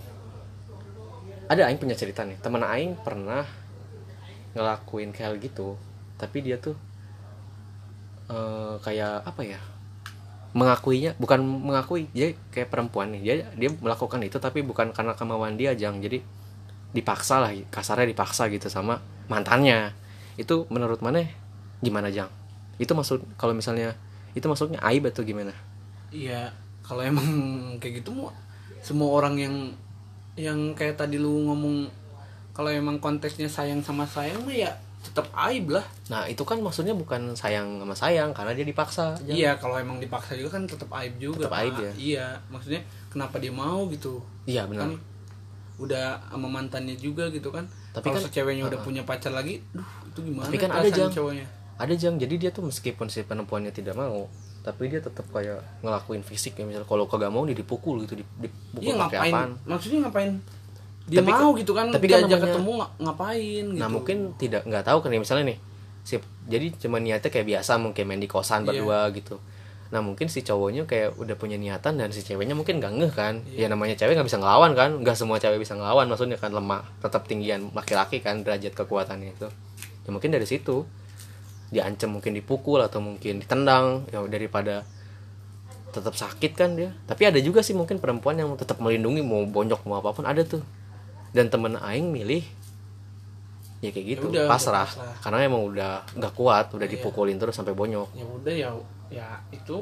ada 1.48 1.66
aing 1.66 1.76
punya 1.76 1.92
cerita 1.92 2.22
nih 2.22 2.38
teman 2.38 2.62
aing 2.62 2.94
pernah 2.96 3.42
ngelakuin 4.52 5.10
kayak 5.10 5.42
gitu 5.42 5.74
tapi 6.14 6.38
dia 6.40 6.54
tuh 6.56 6.78
eh, 8.28 8.74
kayak 8.78 9.26
apa 9.26 9.42
ya 9.42 9.58
mengakuinya 10.52 11.16
bukan 11.16 11.40
mengakui 11.40 12.12
dia 12.12 12.36
kayak 12.52 12.68
perempuan 12.68 13.12
nih. 13.16 13.20
Dia 13.24 13.34
dia 13.56 13.70
melakukan 13.72 14.20
itu 14.20 14.36
tapi 14.36 14.60
bukan 14.60 14.92
karena 14.92 15.16
kemauan 15.16 15.56
dia 15.56 15.72
jang. 15.72 16.00
Jadi 16.00 16.20
dipaksa 16.92 17.40
lah 17.40 17.52
kasarnya 17.72 18.08
dipaksa 18.08 18.48
gitu 18.52 18.68
sama 18.68 19.00
mantannya. 19.32 19.96
Itu 20.36 20.68
menurut 20.68 21.00
mana? 21.00 21.24
Gimana 21.80 22.12
jang? 22.12 22.28
Itu 22.76 22.92
maksud 22.92 23.24
kalau 23.40 23.56
misalnya 23.56 23.96
itu 24.32 24.44
maksudnya 24.48 24.80
aib 24.88 25.08
atau 25.08 25.24
gimana? 25.24 25.52
Iya, 26.12 26.52
kalau 26.84 27.00
emang 27.04 27.26
kayak 27.80 28.04
gitu 28.04 28.28
semua 28.82 29.14
orang 29.14 29.38
yang 29.38 29.56
yang 30.34 30.72
kayak 30.72 30.96
tadi 30.96 31.20
lu 31.20 31.48
ngomong 31.48 31.86
kalau 32.52 32.68
emang 32.68 33.00
konteksnya 33.00 33.48
sayang 33.48 33.80
sama 33.84 34.04
sayang 34.04 34.44
mah 34.44 34.52
ya 34.52 34.72
tetap 35.02 35.26
aib 35.46 35.66
lah. 35.68 35.82
Nah 36.08 36.24
itu 36.24 36.42
kan 36.42 36.58
maksudnya 36.58 36.92
bukan 36.92 37.34
sayang 37.34 37.78
sama 37.78 37.92
sayang 37.92 38.30
karena 38.30 38.52
dia 38.52 38.62
dipaksa. 38.62 39.18
Iya, 39.22 39.58
kalau 39.58 39.76
emang 39.76 39.98
dipaksa 39.98 40.32
juga 40.32 40.56
kan 40.56 40.64
tetap 40.64 40.88
aib 40.94 41.18
juga. 41.18 41.42
Tetap 41.42 41.54
aib 41.58 41.74
ya? 41.76 41.92
Iya, 41.92 42.26
maksudnya 42.48 42.80
kenapa 43.10 43.36
dia 43.36 43.50
mau 43.50 43.86
gitu? 43.88 44.22
Iya 44.44 44.64
benar. 44.64 44.88
Kan 44.88 45.02
udah 45.78 46.22
sama 46.24 46.46
mantannya 46.48 46.94
juga 46.94 47.26
gitu 47.28 47.50
kan. 47.50 47.66
Tapi 47.90 48.04
kalau 48.04 48.16
kan- 48.16 48.24
seceweknya 48.24 48.64
udah 48.64 48.80
punya 48.80 49.02
pacar 49.02 49.30
lagi, 49.30 49.58
duh 49.70 49.84
itu 50.06 50.18
gimana? 50.24 50.46
Tapi 50.46 50.56
kan 50.56 50.70
ada, 50.70 50.88
Jang. 50.88 51.10
cowoknya. 51.10 51.46
Ada 51.72 51.94
jang 51.98 52.14
jadi 52.14 52.34
dia 52.38 52.50
tuh 52.50 52.62
meskipun 52.62 53.10
si 53.10 53.20
perempuannya 53.20 53.74
tidak 53.74 53.96
mau 53.96 54.30
tapi 54.62 54.86
dia 54.86 55.02
tetap 55.02 55.26
kayak 55.26 55.58
ngelakuin 55.82 56.22
fisik 56.22 56.54
ya 56.54 56.62
misalnya 56.62 56.86
kalau 56.86 57.10
kagak 57.10 57.26
mau 57.26 57.42
dia 57.42 57.58
dipukul 57.58 57.98
gitu 57.98 58.14
dip- 58.14 58.38
dipukul 58.38 58.86
Iya 58.86 58.94
pakai 58.96 59.18
ngapain? 59.18 59.32
apaan. 59.34 59.50
Maksudnya 59.66 59.98
ngapain? 60.06 60.32
Dia 61.02 61.18
Tapi 61.18 61.32
mau 61.32 61.50
gitu 61.54 61.72
kan, 61.74 61.90
tapi 61.90 62.06
kan 62.06 62.22
diajak 62.22 62.38
namanya- 62.38 62.44
ketemu 62.46 62.70
nga- 62.78 62.92
ngapain 63.00 63.64
gitu. 63.68 63.80
Nah 63.80 63.88
mungkin 63.90 64.16
tidak 64.36 64.62
nggak 64.62 64.84
tahu 64.84 64.98
kan 65.02 65.10
ya 65.10 65.18
misalnya 65.18 65.44
nih 65.50 65.58
si 66.02 66.14
jadi 66.44 66.66
cuma 66.76 66.98
niatnya 66.98 67.26
kayak 67.26 67.46
biasa 67.48 67.78
mungkin 67.78 68.04
main 68.06 68.18
di 68.18 68.26
kosan 68.26 68.62
Iya. 68.62 68.82
berdua 68.82 69.10
gitu. 69.10 69.36
Nah 69.90 70.00
mungkin 70.00 70.26
si 70.26 70.40
cowoknya 70.40 70.86
kayak 70.86 71.14
udah 71.14 71.36
punya 71.36 71.54
niatan 71.54 71.94
dan 71.94 72.08
si 72.08 72.22
ceweknya 72.22 72.54
mungkin 72.54 72.78
gak 72.78 72.90
ngeh 72.92 73.12
kan. 73.12 73.42
Iya. 73.44 73.66
Ya 73.66 73.66
namanya 73.68 73.94
cewek 73.94 74.14
nggak 74.14 74.24
bisa 74.24 74.38
ngelawan 74.38 74.72
kan. 74.72 74.90
Nggak 74.98 75.14
semua 75.14 75.36
cewek 75.36 75.58
bisa 75.58 75.74
ngelawan 75.74 76.06
maksudnya 76.06 76.34
kan 76.36 76.50
lemah. 76.50 76.86
Tetap 76.98 77.26
tinggian 77.26 77.68
laki-laki 77.70 78.18
kan 78.18 78.40
derajat 78.40 78.72
kekuatannya 78.72 79.34
itu. 79.34 79.46
Ya 80.02 80.10
mungkin 80.10 80.30
dari 80.30 80.46
situ 80.46 80.86
diancam 81.68 82.14
mungkin 82.14 82.32
dipukul 82.32 82.78
atau 82.78 83.00
mungkin 83.00 83.38
ditendang 83.38 84.04
ya 84.08 84.22
daripada 84.24 84.84
tetap 85.90 86.14
sakit 86.14 86.52
kan 86.54 86.72
dia. 86.72 86.96
Tapi 87.04 87.28
ada 87.28 87.38
juga 87.38 87.60
sih 87.60 87.74
mungkin 87.74 87.98
perempuan 87.98 88.34
yang 88.34 88.48
tetap 88.56 88.78
melindungi 88.78 89.20
mau 89.20 89.44
bonyok 89.44 89.84
mau 89.84 89.98
apa 89.98 90.10
pun 90.10 90.24
ada 90.24 90.40
tuh. 90.40 90.64
Dan 91.32 91.48
temen 91.48 91.74
aing 91.74 92.12
milih 92.12 92.44
ya 93.82 93.90
kayak 93.90 94.06
gitu 94.14 94.30
udah, 94.30 94.46
pasrah. 94.46 94.86
udah 94.86 95.10
pasrah. 95.10 95.14
karena 95.26 95.38
emang 95.42 95.62
udah 95.66 95.92
nggak 96.14 96.34
kuat 96.38 96.70
udah 96.70 96.86
Iya. 96.86 96.94
dipukulin 96.94 97.34
terus 97.34 97.58
sampai 97.58 97.74
bonyok 97.74 98.14
ya 98.14 98.22
udah 98.22 98.54
ya 98.54 98.70
ya 99.10 99.26
itu 99.50 99.76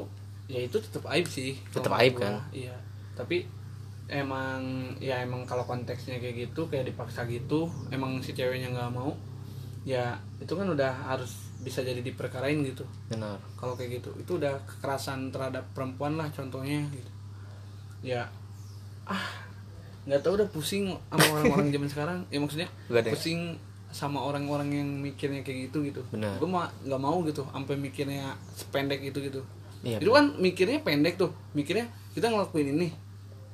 ya 0.49 0.57
itu 0.57 0.77
tetap 0.81 1.05
aib 1.13 1.29
sih 1.29 1.53
kalau 1.69 2.01
aib 2.01 2.17
gua. 2.17 2.25
kan? 2.25 2.35
iya 2.49 2.73
tapi 3.13 3.45
emang 4.09 4.59
ya 4.97 5.21
emang 5.21 5.45
kalau 5.45 5.63
konteksnya 5.63 6.17
kayak 6.17 6.49
gitu 6.49 6.65
kayak 6.65 6.89
dipaksa 6.89 7.29
gitu 7.29 7.69
emang 7.93 8.17
si 8.19 8.33
ceweknya 8.33 8.73
nggak 8.73 8.89
mau 8.89 9.13
ya 9.85 10.17
itu 10.41 10.49
kan 10.49 10.65
udah 10.65 10.91
harus 11.05 11.37
bisa 11.61 11.85
jadi 11.85 12.01
diperkarain 12.01 12.57
gitu 12.65 12.81
benar 13.05 13.37
kalau 13.53 13.77
kayak 13.77 14.01
gitu 14.01 14.09
itu 14.17 14.41
udah 14.41 14.57
kekerasan 14.65 15.29
terhadap 15.29 15.61
perempuan 15.77 16.17
lah 16.17 16.25
contohnya 16.33 16.81
gitu 16.89 17.11
ya 18.01 18.25
ah 19.05 19.40
nggak 20.01 20.21
tahu 20.21 20.33
udah 20.35 20.49
pusing 20.49 20.85
sama 21.07 21.25
orang-orang 21.35 21.67
zaman 21.69 21.89
sekarang. 21.89 22.17
Ya 22.27 22.39
maksudnya 22.39 22.69
Gak 22.87 23.01
ada. 23.05 23.11
pusing 23.13 23.41
sama 23.91 24.19
orang-orang 24.19 24.69
yang 24.71 24.87
mikirnya 24.87 25.43
kayak 25.43 25.67
gitu 25.69 25.83
gitu. 25.83 26.01
Benar. 26.09 26.39
gue 26.39 26.47
mah 26.47 26.71
nggak 26.81 27.01
mau 27.01 27.19
gitu 27.21 27.43
sampai 27.45 27.75
mikirnya 27.75 28.33
sependek 28.51 29.03
itu 29.03 29.19
gitu. 29.19 29.41
Iya, 29.81 29.97
itu 29.97 30.09
kan 30.09 30.25
mikirnya 30.37 30.79
pendek 30.79 31.17
tuh. 31.17 31.29
Mikirnya 31.51 31.85
kita 32.11 32.29
ngelakuin 32.29 32.71
ini. 32.71 32.89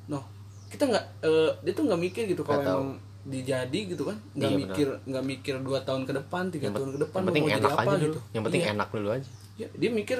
Noh 0.07 0.23
kita 0.67 0.83
nggak 0.85 1.05
eh, 1.23 1.51
dia 1.63 1.73
tuh 1.73 1.83
nggak 1.87 2.01
mikir 2.01 2.23
gitu 2.27 2.43
kalau 2.43 2.61
emang 2.61 2.89
dijadi 3.25 3.91
gitu 3.91 4.03
kan. 4.05 4.15
Nggak 4.31 4.51
Iya, 4.51 4.57
mikir 4.61 4.87
nggak 5.03 5.25
mikir 5.25 5.53
dua 5.59 5.79
tahun 5.81 6.05
ke 6.05 6.13
depan 6.15 6.43
tiga 6.47 6.69
tahun 6.69 6.89
ke 6.93 6.99
depan 7.01 7.17
yang 7.17 7.27
penting 7.27 7.43
mau 7.43 7.49
jadi 7.49 7.59
enak 7.59 7.71
apa 7.71 7.81
aja 7.81 7.91
dulu. 7.91 8.05
gitu. 8.05 8.19
Yang 8.31 8.43
penting 8.45 8.61
Iya. 8.61 8.71
enak 8.71 8.89
dulu 8.93 9.07
aja. 9.09 9.29
Ya, 9.57 9.67
dia 9.73 9.89
mikir 9.89 10.19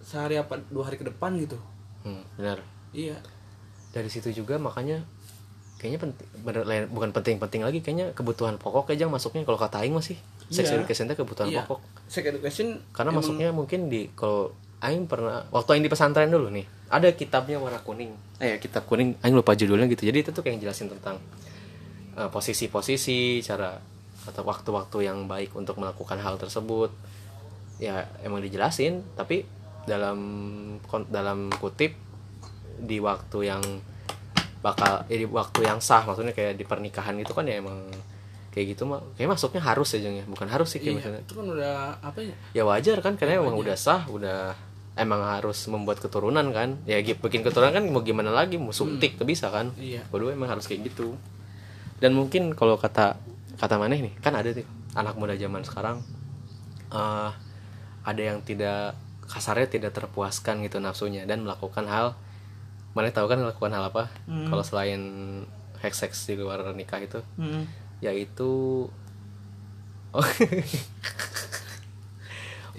sehari 0.00 0.36
apa 0.36 0.54
dua 0.68 0.84
hari 0.84 0.96
ke 0.96 1.06
depan 1.06 1.32
gitu. 1.38 1.56
Hmm, 2.02 2.22
benar. 2.36 2.60
Iya. 2.92 3.16
Dari 3.90 4.06
situ 4.06 4.30
juga 4.32 4.54
makanya 4.56 5.02
kayaknya 5.80 5.96
penting 5.98 6.28
bener, 6.44 6.62
lain- 6.62 6.90
bukan 6.92 7.08
penting-penting 7.10 7.64
lagi 7.64 7.80
kayaknya 7.80 8.12
kebutuhan 8.12 8.54
pokok 8.54 8.92
aja 8.92 9.08
masuknya. 9.08 9.42
Kalau 9.42 9.56
kata 9.56 9.80
Aing 9.80 9.96
masih 9.96 10.20
sex 10.46 10.68
Iya. 10.68 10.76
education 10.76 11.08
itu 11.08 11.16
kebutuhan 11.16 11.48
iya. 11.48 11.64
pokok. 11.64 11.80
Sex 12.04 12.20
education 12.22 12.84
karena 12.92 13.10
emang- 13.10 13.24
masuknya 13.24 13.48
mungkin 13.50 13.88
di 13.88 14.12
kalau 14.12 14.52
Aing 14.78 15.04
pernah 15.04 15.48
waktu 15.48 15.72
Aing 15.72 15.82
di 15.82 15.88
pesantren 15.88 16.28
dulu 16.28 16.48
nih 16.48 16.68
ada 16.88 17.08
kitabnya 17.10 17.56
warna 17.56 17.80
kuning. 17.80 18.12
Eh 18.36 18.56
kitab 18.58 18.84
kuning 18.84 19.16
Aing 19.20 19.32
lupa 19.32 19.52
judulnya 19.52 19.88
gitu. 19.88 20.04
Jadi 20.04 20.18
itu 20.20 20.30
tuh 20.30 20.40
kayak 20.40 20.60
jelasin 20.60 20.88
tentang 20.88 21.16
eh, 22.12 22.28
posisi-posisi 22.28 23.40
cara 23.40 23.80
atau 24.20 24.42
waktu-waktu 24.44 25.08
yang 25.08 25.24
baik 25.24 25.54
untuk 25.54 25.80
melakukan 25.80 26.20
hal 26.20 26.36
tersebut. 26.36 26.92
Ya 27.80 28.04
emang 28.20 28.44
dijelasin 28.44 29.00
tapi 29.14 29.48
dalam 29.88 30.18
dalam 31.08 31.48
kutip 31.56 31.96
di 32.76 33.00
waktu 33.00 33.48
yang 33.48 33.62
bakal 34.60 35.04
eh, 35.08 35.24
di 35.24 35.26
waktu 35.26 35.64
yang 35.64 35.80
sah 35.80 36.04
maksudnya 36.04 36.36
kayak 36.36 36.56
di 36.60 36.64
pernikahan 36.68 37.16
gitu 37.16 37.32
kan 37.32 37.48
ya 37.48 37.60
emang 37.60 37.88
kayak 38.50 38.76
gitu 38.76 38.82
mah 38.84 39.00
kayak 39.14 39.30
masuknya 39.32 39.62
harus 39.62 39.88
ya 39.94 40.00
Jeng, 40.04 40.16
ya. 40.20 40.24
Bukan 40.26 40.48
harus 40.50 40.68
sih 40.68 40.82
kayak 40.82 40.90
iya, 40.90 40.98
misalnya. 40.98 41.20
itu 41.22 41.32
kan 41.38 41.46
udah 41.46 41.74
apa 42.02 42.18
ya? 42.20 42.36
Ya 42.52 42.62
wajar 42.66 42.98
kan 43.00 43.14
karena 43.14 43.40
emang 43.40 43.56
udah 43.56 43.76
sah 43.78 44.04
udah 44.10 44.52
emang 44.98 45.22
harus 45.22 45.58
membuat 45.70 46.02
keturunan 46.02 46.44
kan. 46.50 46.76
Ya 46.84 46.98
bikin 47.00 47.46
keturunan 47.46 47.72
kan 47.72 47.84
mau 47.86 48.02
gimana 48.02 48.34
lagi? 48.34 48.58
Mau 48.58 48.74
suntik 48.74 49.16
tuh 49.16 49.24
bisa 49.24 49.48
kan? 49.48 49.70
Iya. 49.78 50.02
kedua 50.10 50.34
emang 50.34 50.50
harus 50.50 50.66
kayak 50.66 50.92
gitu. 50.92 51.14
Dan 52.02 52.18
mungkin 52.18 52.52
kalau 52.58 52.74
kata 52.74 53.16
kata 53.60 53.74
maneh 53.78 54.02
nih 54.02 54.12
kan 54.18 54.34
ada 54.34 54.50
tuh 54.50 54.66
anak 54.96 55.14
muda 55.14 55.36
zaman 55.38 55.62
sekarang 55.62 56.02
eh 56.90 57.30
ada 58.00 58.22
yang 58.22 58.40
tidak 58.42 58.96
kasarnya 59.30 59.68
tidak 59.70 59.92
terpuaskan 59.94 60.64
gitu 60.66 60.82
nafsunya 60.82 61.28
dan 61.28 61.44
melakukan 61.46 61.86
hal 61.86 62.18
mana 62.90 63.08
tahu 63.10 63.26
kan 63.26 63.38
melakukan 63.38 63.70
hal 63.70 63.84
apa 63.86 64.10
Hmm. 64.26 64.48
kalau 64.48 64.62
selain 64.62 65.00
seks 65.78 65.96
seks 65.98 66.18
di 66.26 66.34
luar 66.34 66.60
nikah 66.74 66.98
itu 66.98 67.20
Hmm. 67.36 67.64
yaitu 68.00 68.86
oh, 70.14 70.26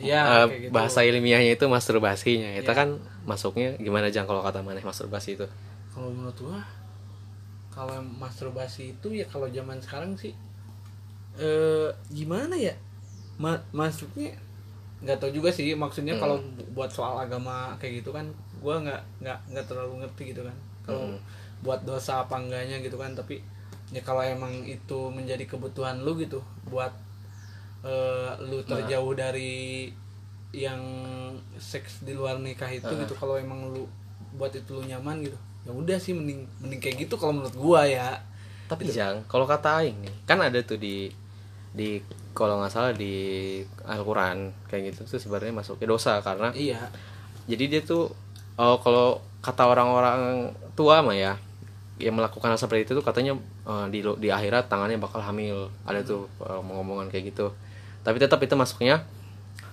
Eh, 0.02 0.08
kayak 0.10 0.50
gitu. 0.68 0.72
bahasa 0.74 1.06
ilmiahnya 1.06 1.54
itu 1.54 1.66
masturbasinya 1.68 2.58
itu 2.58 2.66
Iya. 2.66 2.74
kan 2.74 2.90
masuknya 3.24 3.78
gimana 3.78 4.10
jang 4.10 4.26
kalau 4.26 4.42
kata 4.42 4.60
maneh 4.60 4.82
masturbasi 4.82 5.38
itu 5.38 5.46
kalau 5.94 6.10
menurut 6.10 6.34
gua 6.36 6.60
kalau 7.70 8.02
masturbasi 8.02 8.98
itu 8.98 9.08
ya 9.14 9.26
kalau 9.30 9.46
zaman 9.48 9.78
sekarang 9.80 10.18
sih 10.18 10.34
eh 11.38 11.90
gimana 12.10 12.58
ya 12.58 12.74
Ma- 13.38 13.62
masuknya 13.72 14.36
nggak 15.02 15.18
tahu 15.18 15.32
juga 15.34 15.50
sih 15.50 15.72
maksudnya 15.74 16.18
Hmm. 16.18 16.22
kalau 16.22 16.38
bu- 16.42 16.70
buat 16.74 16.90
soal 16.90 17.16
agama 17.18 17.78
kayak 17.78 18.02
gitu 18.02 18.10
kan 18.12 18.26
gua 18.62 18.78
nggak 18.80 19.02
nggak 19.20 19.40
nggak 19.50 19.66
terlalu 19.66 19.94
ngerti 20.00 20.24
gitu 20.30 20.42
kan 20.42 20.56
kalau 20.82 21.06
Hmm. 21.08 21.20
buat 21.60 21.82
dosa 21.82 22.22
apa 22.22 22.38
enggaknya 22.38 22.78
gitu 22.80 22.96
kan 22.96 23.12
tapi 23.12 23.42
ya 23.90 24.00
kalau 24.00 24.22
emang 24.22 24.64
itu 24.64 25.10
menjadi 25.10 25.44
kebutuhan 25.46 26.00
lu 26.00 26.16
gitu 26.16 26.40
buat 26.66 26.94
eh, 27.82 28.32
lu 28.40 28.62
Nah. 28.62 28.78
terjauh 28.78 29.14
dari 29.14 29.90
yang 30.52 30.82
seks 31.56 32.02
di 32.02 32.12
luar 32.12 32.38
nikah 32.38 32.70
itu 32.70 32.84
Uh-huh. 32.84 33.02
gitu 33.02 33.14
kalau 33.16 33.36
emang 33.36 33.66
lu 33.68 33.88
buat 34.32 34.52
itu 34.52 34.72
lu 34.72 34.84
nyaman 34.84 35.22
gitu 35.22 35.38
ya 35.62 35.72
udah 35.72 35.98
sih 35.98 36.12
mending 36.12 36.42
mending 36.60 36.78
kayak 36.80 36.98
gitu 37.00 37.16
kalau 37.16 37.34
menurut 37.36 37.54
gua 37.54 37.82
ya 37.84 38.18
tapi 38.66 38.88
jang 38.88 39.22
kalau 39.26 39.44
kata 39.44 39.82
aing 39.82 39.98
nih 40.00 40.16
kan 40.24 40.40
ada 40.40 40.58
tuh 40.62 40.76
di 40.76 41.12
di 41.72 42.00
kalau 42.32 42.58
nggak 42.58 42.70
salah 42.70 42.92
di 42.92 43.14
Al-Quran 43.82 44.50
kayak 44.66 44.92
gitu 44.92 45.06
tuh 45.06 45.20
sebenarnya 45.20 45.54
masuknya 45.54 45.88
dosa 45.88 46.18
karena 46.20 46.50
iya 46.52 46.88
jadi 47.46 47.64
dia 47.68 47.82
tuh 47.82 48.10
oh, 48.56 48.78
kalau 48.78 49.08
kata 49.40 49.64
orang-orang 49.66 50.50
tua 50.74 51.02
mah 51.02 51.14
ya 51.14 51.34
yang 51.98 52.18
melakukan 52.18 52.50
hal 52.50 52.58
seperti 52.58 52.90
itu 52.90 52.94
tuh 52.94 53.06
katanya 53.06 53.38
eh, 53.64 53.86
di 53.90 54.02
di 54.02 54.28
akhirat 54.28 54.68
tangannya 54.68 54.98
bakal 54.98 55.22
hamil. 55.22 55.70
Ada 55.84 56.02
tuh 56.02 56.26
eh, 56.42 56.60
ngomongan 56.60 57.08
kayak 57.08 57.30
gitu. 57.30 57.54
Tapi 58.02 58.18
tetap 58.18 58.40
itu 58.40 58.54
masuknya 58.54 59.06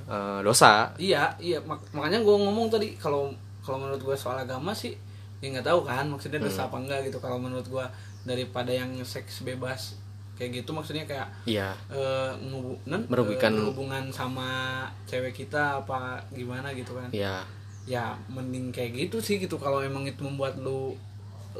eh, 0.06 0.40
dosa. 0.42 0.92
Iya 0.96 1.32
iya. 1.38 1.58
Mak- 1.60 1.88
makanya 1.90 2.20
gua 2.20 2.36
ngomong 2.38 2.68
tadi 2.68 2.94
kalau 2.94 3.32
kalau 3.64 3.80
menurut 3.80 4.00
gua 4.02 4.16
soal 4.16 4.36
agama 4.36 4.72
sih 4.72 4.92
ya 5.38 5.48
nggak 5.50 5.64
tahu 5.64 5.80
kan 5.84 6.04
maksudnya 6.04 6.42
dosa 6.42 6.66
apa 6.66 6.76
enggak 6.76 7.08
gitu. 7.08 7.16
Kalau 7.18 7.36
menurut 7.36 7.64
gua 7.66 7.88
daripada 8.24 8.68
yang 8.68 8.92
seks 9.00 9.40
bebas 9.40 9.96
kayak 10.36 10.62
gitu 10.62 10.70
maksudnya 10.70 11.02
kayak 11.02 11.26
iya. 11.46 11.74
non, 12.86 13.02
Merugikan- 13.08 13.50
eh, 13.50 13.58
berhubungan 13.58 14.04
sama 14.12 14.48
cewek 15.02 15.34
kita 15.34 15.80
apa 15.80 16.20
gimana 16.30 16.70
gitu 16.70 16.92
kan. 16.92 17.08
Iya 17.10 17.42
ya 17.88 18.12
mending 18.28 18.68
kayak 18.68 18.92
gitu 18.94 19.18
sih 19.18 19.40
gitu. 19.40 19.56
Kalau 19.56 19.80
emang 19.80 20.04
itu 20.04 20.20
membuat 20.20 20.60
lu 20.60 20.92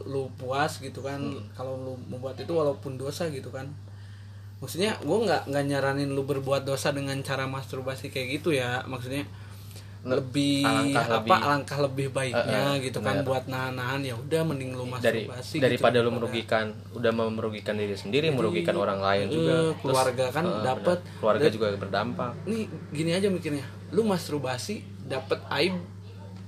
lu 0.04 0.28
puas 0.36 0.76
gitu 0.78 1.00
kan. 1.00 1.18
Kalau 1.52 1.74
lu 1.74 1.92
membuat 2.06 2.36
itu 2.36 2.52
walaupun 2.52 2.94
dosa 2.94 3.26
gitu 3.28 3.48
kan. 3.48 3.64
Maksudnya 4.58 4.98
gue 4.98 5.18
nggak 5.24 5.48
nggak 5.48 5.64
nyaranin 5.66 6.10
lu 6.12 6.22
berbuat 6.22 6.62
dosa 6.62 6.90
dengan 6.90 7.16
cara 7.22 7.46
masturbasi 7.46 8.10
kayak 8.10 8.38
gitu 8.38 8.52
ya. 8.52 8.84
Maksudnya 8.84 9.24
lebih 9.98 10.62
alangkah 10.62 11.04
apa 11.04 11.14
lebih- 11.18 11.42
alangkah 11.42 11.78
lebih 11.82 12.06
baiknya 12.14 12.62
Eh, 12.70 12.78
eh, 12.78 12.84
gitu 12.86 13.02
kan 13.02 13.26
buat 13.26 13.50
nahan-nahan. 13.50 13.98
Ya 14.00 14.14
udah 14.14 14.46
mending 14.46 14.70
lu 14.72 14.86
dari 14.98 15.26
masturbasi 15.26 15.56
daripada 15.58 15.98
gitu, 15.98 16.06
lu 16.06 16.10
merugikan 16.14 16.64
udah 16.94 17.10
merugikan 17.10 17.74
diri 17.74 17.98
sendiri 17.98 18.30
merugikan 18.30 18.78
orang 18.78 19.02
lain 19.02 19.26
eh, 19.26 19.32
juga. 19.32 19.52
Terus, 19.74 19.74
keluarga 19.82 20.24
kan 20.30 20.44
eh, 20.46 20.62
dapet. 20.62 20.98
benar. 21.02 21.18
keluarga 21.18 21.44
Dan- 21.44 21.54
juga 21.54 21.66
berdampak. 21.74 22.30
Nih 22.46 22.62
gini 22.94 23.10
aja 23.10 23.26
mikirnya. 23.26 23.66
Lu 23.90 24.06
masturbasi 24.06 24.74
dapat 25.02 25.42
aib 25.50 25.74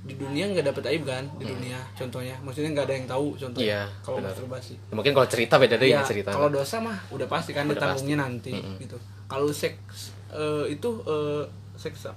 di 0.01 0.15
dunia 0.15 0.49
nggak 0.49 0.67
dapat 0.67 0.85
aib 0.89 1.05
kan 1.05 1.25
di 1.37 1.45
dunia. 1.45 1.77
Contohnya 1.93 2.35
maksudnya 2.41 2.73
nggak 2.73 2.87
ada 2.87 2.95
yang 2.95 3.07
tahu 3.07 3.27
contohnya 3.35 3.61
Hmm. 3.77 3.87
Iya, 3.87 4.03
kalau 4.03 4.19
masturbasi. 4.21 4.75
Mungkin 4.91 5.13
kalau 5.13 5.29
cerita 5.29 5.55
beda 5.57 5.75
deh 5.75 5.89
ya 5.89 5.97
ya 5.97 6.03
cerita. 6.03 6.31
kalau 6.31 6.49
dosa 6.49 6.77
mah 6.79 6.97
udah 7.09 7.27
pasti 7.27 7.51
kan 7.51 7.65
Udah 7.65 7.77
ditanggungnya 7.77 8.17
nanti 8.19 8.53
gitu. 8.79 8.97
Kalau 9.27 9.49
seks 9.49 10.11
eh, 10.31 10.65
itu 10.69 10.91
eh, 11.05 11.45
seks 11.75 12.09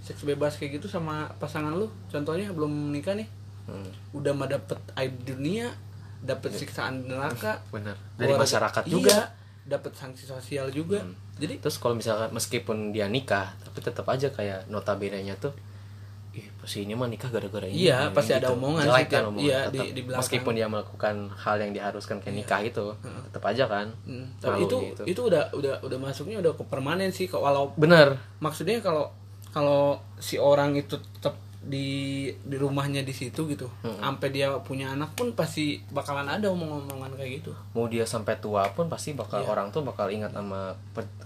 seks 0.00 0.20
bebas 0.22 0.56
kayak 0.56 0.76
gitu 0.76 0.88
sama 0.88 1.28
pasangan 1.36 1.70
lu 1.70 1.84
contohnya 2.06 2.48
belum 2.50 2.90
nikah 2.90 3.14
nih 3.14 3.28
Hmm, 3.68 3.84
udah 4.12 4.32
mah 4.32 4.48
dapet 4.48 4.80
aib 4.96 5.12
dunia 5.22 5.68
dapet 6.18 6.48
siksaan 6.50 7.04
di 7.04 7.12
neraka 7.12 7.60
benar. 7.68 7.92
dari 8.16 8.32
keluarga- 8.32 8.40
masyarakat 8.42 8.82
iya, 8.82 8.90
juga. 8.90 9.16
dapet 9.62 9.92
sanksi 9.92 10.24
sosial 10.24 10.72
juga. 10.72 10.98
Hmm. 10.98 11.12
jadi 11.36 11.60
terus 11.60 11.76
kalau 11.76 11.92
misalkan 11.92 12.32
meskipun 12.32 12.90
dia 12.90 13.04
nikah 13.06 13.52
tapi 13.60 13.78
tetap 13.78 14.08
aja 14.08 14.32
kayak 14.32 14.64
notabene 14.66 15.20
nya 15.20 15.36
tuh 15.36 15.52
ih 16.38 16.46
pasti 16.56 16.78
ini 16.80 16.92
mah 16.92 17.06
nikah 17.06 17.26
gara-gara 17.28 17.64
ini 17.64 17.84
Iya, 17.84 17.98
Ini 18.04 18.14
pasti 18.14 18.32
ada 18.32 18.48
omongan 18.50 18.84
Jelek 18.84 18.98
sih, 19.00 19.10
kan 19.10 19.22
omongan 19.26 19.44
iya, 19.44 19.58
tetap. 19.60 19.72
di- 19.74 19.90
di 19.90 20.00
belakang. 20.00 20.08
Iya. 20.08 20.18
meskipun 20.20 20.52
dia 20.54 20.66
melakukan 20.66 21.14
hal 21.34 21.56
yang 21.58 21.72
diharuskan 21.72 22.16
kayak 22.18 22.34
nikah 22.36 22.60
itu 22.62 22.86
tetap 23.26 23.42
aja 23.44 23.64
kan 23.66 23.86
Hmm, 24.02 24.26
tapi 24.36 24.62
itu 24.62 24.76
Malunya 24.78 25.04
itu 25.04 25.20
udah 25.24 25.42
udah 25.52 25.74
udah 25.80 25.98
masuknya 25.98 26.38
udah 26.38 26.52
ke 26.52 26.64
permanen 26.64 27.10
sih 27.10 27.24
kok 27.24 27.38
walau 27.38 27.74
bener. 27.74 28.14
Maksudnya 28.38 28.78
kalau 28.78 29.10
kalau 29.48 29.82
si 30.16 30.36
orang 30.36 30.72
itu 30.74 30.94
tetap 31.12 31.34
di 31.60 31.88
di 32.40 32.54
rumahnya 32.54 33.02
di 33.02 33.10
situ 33.10 33.44
gitu 33.44 33.66
sampai 33.98 34.30
dia 34.30 34.46
punya 34.60 34.88
anak 34.90 35.10
pun 35.12 35.32
pasti 35.32 35.82
bakalan 35.88 36.24
ada 36.24 36.46
omong-omongan 36.46 37.12
kayak 37.12 37.42
gitu. 37.42 37.50
Mau 37.70 37.84
dia 37.84 38.04
sampai 38.04 38.38
tua 38.38 38.62
pun 38.70 38.86
pasti 38.86 39.12
bakal 39.12 39.42
Iya. 39.42 39.48
orang 39.48 39.68
tuh 39.68 39.82
bakal 39.82 40.06
ingat 40.08 40.30
sama 40.30 40.70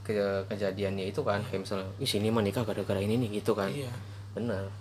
ke- 0.01 0.19
kejadiannya 0.47 1.05
itu 1.07 1.21
kan. 1.21 1.45
Kayak 1.45 1.63
misalnya 1.63 1.87
ih 1.97 2.09
sini 2.09 2.29
mah 2.29 2.41
nikah 2.41 2.63
gara-gara 2.63 2.99
ini 2.99 3.19
nih 3.19 3.39
gitu 3.39 3.53
kan. 3.53 3.69
Iya. 3.69 3.93
Bener 4.33 4.73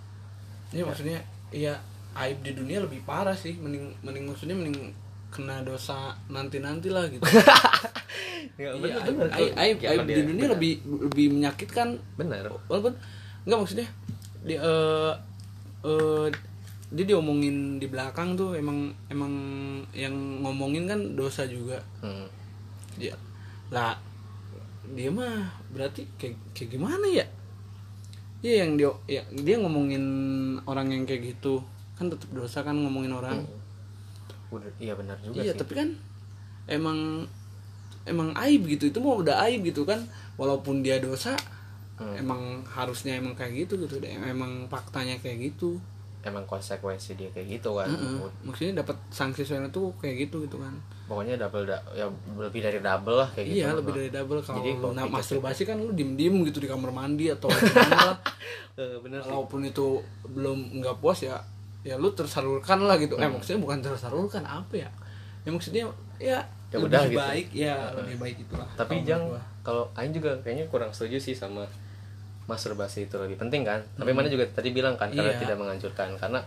ini 0.72 0.80
maksudnya 0.82 1.20
iya 1.52 1.76
aib 2.16 2.44
di 2.44 2.52
dunia 2.56 2.84
lebih 2.84 3.04
parah 3.04 3.36
sih 3.36 3.56
mending 3.56 3.92
mending 4.04 4.24
maksudnya 4.28 4.56
mending 4.56 4.92
kena 5.32 5.64
dosa 5.64 6.12
nanti 6.28 6.60
nanti 6.60 6.92
lah 6.92 7.08
gitu. 7.08 7.24
Ya, 7.24 8.68
Iya, 8.76 9.00
aib, 9.00 9.32
aib, 9.32 9.52
aib, 9.56 9.78
aib 9.80 10.04
di 10.04 10.22
dunia 10.28 10.46
lebih 10.52 10.84
lebih 10.84 11.32
menyakitkan. 11.32 11.96
Bener. 12.20 12.52
Walaupun 12.68 12.92
enggak 13.48 13.58
maksudnya 13.64 13.88
di 14.44 14.60
eh 14.60 15.12
eh, 15.88 16.26
dia 16.92 17.04
diomongin 17.08 17.80
di 17.80 17.88
belakang 17.88 18.36
tuh 18.36 18.52
emang 18.52 18.92
emang 19.08 19.32
yang 19.96 20.12
ngomongin 20.44 20.84
kan 20.84 21.00
dosa 21.16 21.48
juga. 21.48 21.80
Hmm. 22.04 22.28
dia 22.92 23.16
lah 23.72 23.96
dia 24.92 25.08
mah 25.08 25.48
berarti 25.72 26.04
kayak 26.20 26.36
kayak 26.52 26.76
gimana 26.76 27.08
ya 27.08 27.24
Iya 28.42 28.66
yang 28.66 28.74
dia 28.74 28.90
ya, 29.06 29.22
dia 29.30 29.56
ngomongin 29.62 30.02
orang 30.66 30.90
yang 30.90 31.06
kayak 31.06 31.34
gitu. 31.34 31.62
Kan 31.94 32.10
tetap 32.10 32.26
dosa 32.34 32.60
kan 32.60 32.74
ngomongin 32.74 33.14
orang. 33.14 33.46
Udah, 34.50 34.68
iya 34.76 34.92
benar 34.92 35.16
juga 35.22 35.40
iya 35.40 35.54
sih. 35.54 35.60
tapi 35.62 35.72
kan 35.78 35.88
emang 36.66 37.24
emang 38.04 38.34
aib 38.34 38.66
gitu. 38.66 38.90
Itu 38.90 38.98
mah 38.98 39.22
udah 39.22 39.46
aib 39.46 39.62
gitu 39.62 39.86
kan. 39.86 40.02
Walaupun 40.36 40.82
dia 40.82 40.98
dosa 40.98 41.38
Hmm. 41.92 42.18
emang 42.18 42.66
harusnya 42.66 43.14
emang 43.14 43.36
kayak 43.38 43.62
gitu 43.62 43.78
gitu 43.78 44.02
deh. 44.02 44.10
Emang 44.10 44.66
faktanya 44.66 45.14
kayak 45.22 45.54
gitu. 45.54 45.78
Emang 46.26 46.42
konsekuensi 46.50 47.14
dia 47.14 47.30
kayak 47.30 47.62
gitu 47.62 47.78
kan. 47.78 47.86
Heeh. 47.86 48.26
maksudnya 48.42 48.82
dapat 48.82 48.98
sanksi 49.14 49.46
soalnya 49.46 49.70
tuh 49.70 49.94
kayak 50.02 50.26
gitu 50.26 50.42
gitu 50.42 50.58
kan 50.58 50.74
pokoknya 51.12 51.36
double 51.36 51.64
da 51.64 51.76
ya 51.92 52.08
lebih 52.32 52.60
dari 52.60 52.80
double 52.80 53.16
lah 53.18 53.28
kayak 53.28 53.46
gitu. 53.46 53.56
iya 53.58 53.68
lebih 53.70 53.92
dari 53.92 54.08
double 54.08 54.40
kalau 54.40 54.56
Jadi 54.58 54.70
lu 54.70 54.80
kalau 54.80 54.92
na- 54.94 55.04
kita- 55.04 55.14
masturbasi 55.14 55.62
kan 55.62 55.76
lu 55.76 55.92
diem 55.92 56.12
diem 56.14 56.32
gitu 56.42 56.56
di 56.56 56.66
kamar 56.66 56.88
mandi 56.90 57.28
atau 57.28 57.52
gimana 57.52 57.96
lah 58.08 58.18
Eh, 58.72 58.96
bener 58.98 59.20
walaupun 59.20 59.60
itu 59.62 60.00
belum 60.26 60.80
nggak 60.80 60.96
puas 60.96 61.20
ya 61.20 61.36
ya 61.82 61.94
lu 61.94 62.08
tersalurkan 62.10 62.80
lah 62.80 62.96
gitu. 62.96 63.14
Eh 63.14 63.26
maksudnya 63.26 63.60
bukan 63.60 63.78
tersalurkan 63.78 64.40
apa 64.42 64.72
ya? 64.78 64.88
Ya 65.42 65.50
maksudnya 65.50 65.84
ya, 66.16 66.40
Ya 66.72 66.80
lebih 66.80 66.88
udah 66.88 67.02
gitu. 67.04 67.20
baik 67.20 67.46
ya 67.52 67.76
lebih 67.92 68.16
baik 68.16 68.36
itulah 68.40 68.64
tapi 68.72 69.04
jang 69.04 69.20
kalau 69.60 69.84
Aing 69.92 70.10
juga 70.10 70.32
kayaknya 70.40 70.64
kurang 70.66 70.88
setuju 70.88 71.20
sih 71.20 71.34
sama 71.34 71.68
masturbasi 72.44 73.06
itu 73.06 73.16
lebih 73.16 73.36
penting 73.36 73.60
kan? 73.62 73.84
Tapi 73.92 74.08
Hmm. 74.08 74.18
mana 74.18 74.28
juga 74.28 74.48
tadi 74.48 74.70
bilang 74.70 74.96
kan 74.96 75.08
karena 75.08 75.30
Iya. 75.30 75.40
tidak 75.42 75.56
menganjurkan 75.58 76.08
karena 76.16 76.40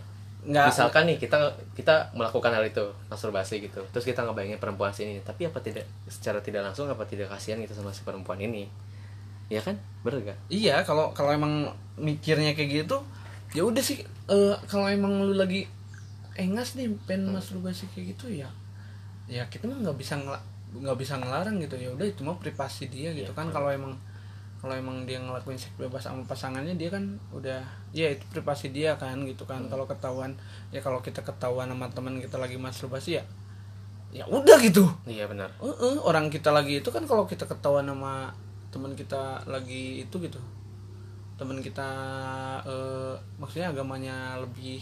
nggak. 0.46 0.66
Misalkan 0.70 1.02
nih 1.10 1.18
kita 1.18 1.38
kita 1.74 2.14
melakukan 2.14 2.54
hal 2.54 2.62
itu 2.62 2.86
masturbasi 3.10 3.66
gitu. 3.66 3.82
Terus 3.90 4.04
kita 4.06 4.22
ngebayangin 4.22 4.62
perempuan 4.62 4.94
sini 4.94 5.18
tapi 5.26 5.50
apa 5.50 5.58
tidak 5.58 5.84
secara 6.06 6.38
tidak 6.38 6.62
langsung 6.62 6.86
apa 6.86 7.02
tidak 7.04 7.26
kasihan 7.28 7.58
gitu 7.58 7.74
sama 7.74 7.90
si 7.90 8.06
perempuan 8.06 8.38
ini? 8.38 8.70
Ya 9.50 9.58
kan? 9.58 9.78
Bener 10.06 10.34
gak 10.34 10.38
iya 10.50 10.82
kalau 10.86 11.10
kalau 11.10 11.34
emang 11.34 11.70
mikirnya 11.98 12.54
kayak 12.54 12.86
gitu 12.86 13.02
ya 13.54 13.62
udah 13.66 13.82
sih 13.82 14.02
eh, 14.30 14.56
kalau 14.70 14.86
emang 14.86 15.22
lu 15.22 15.34
lagi 15.34 15.66
engas 16.36 16.76
nih 16.78 16.92
pengen 17.08 17.32
masturbasi 17.32 17.88
kayak 17.94 18.14
gitu 18.14 18.42
ya 18.44 18.50
ya 19.26 19.42
kita 19.50 19.66
mah 19.66 19.82
nggak 19.82 19.98
bisa 19.98 20.14
nggak 20.76 20.98
bisa 20.98 21.18
ngelarang 21.18 21.56
gitu. 21.62 21.74
Ya 21.78 21.90
udah 21.92 22.06
itu 22.06 22.22
mah 22.22 22.36
privasi 22.38 22.90
dia 22.90 23.10
gitu 23.14 23.30
kan. 23.34 23.50
kalau 23.50 23.70
emang 23.70 23.94
kalau 24.56 24.72
emang 24.74 25.04
dia 25.04 25.20
ngelakuin 25.20 25.60
seks 25.60 25.76
bebas 25.76 26.08
sama 26.08 26.24
pasangannya 26.24 26.74
dia 26.80 26.88
kan 26.88 27.20
udah 27.30 27.60
ya 27.92 28.08
itu 28.10 28.24
privasi 28.32 28.72
dia 28.72 28.96
kan 28.96 29.20
gitu 29.28 29.44
kan. 29.44 29.68
Kalau 29.68 29.84
ketahuan 29.84 30.32
ya 30.72 30.80
kalau 30.80 30.98
kita 31.04 31.20
ketahuan 31.22 31.68
sama 31.70 31.86
teman 31.92 32.18
kita 32.18 32.40
lagi 32.40 32.56
masturbasi 32.56 33.20
ya 33.20 33.24
ya 34.14 34.24
udah 34.26 34.56
gitu. 34.64 34.88
Iya 35.04 35.28
benar. 35.28 35.52
Heeh, 35.60 36.00
orang 36.00 36.32
kita 36.32 36.48
lagi 36.54 36.80
itu 36.80 36.88
kan 36.88 37.04
kalau 37.04 37.28
kita 37.28 37.44
ketahuan 37.44 37.84
sama 37.84 38.32
teman 38.72 38.96
kita 38.96 39.44
lagi 39.44 40.02
itu 40.02 40.16
gitu. 40.18 40.40
Teman 41.36 41.60
kita 41.60 41.88
eh, 42.64 43.14
maksudnya 43.36 43.70
agamanya 43.70 44.40
lebih 44.40 44.80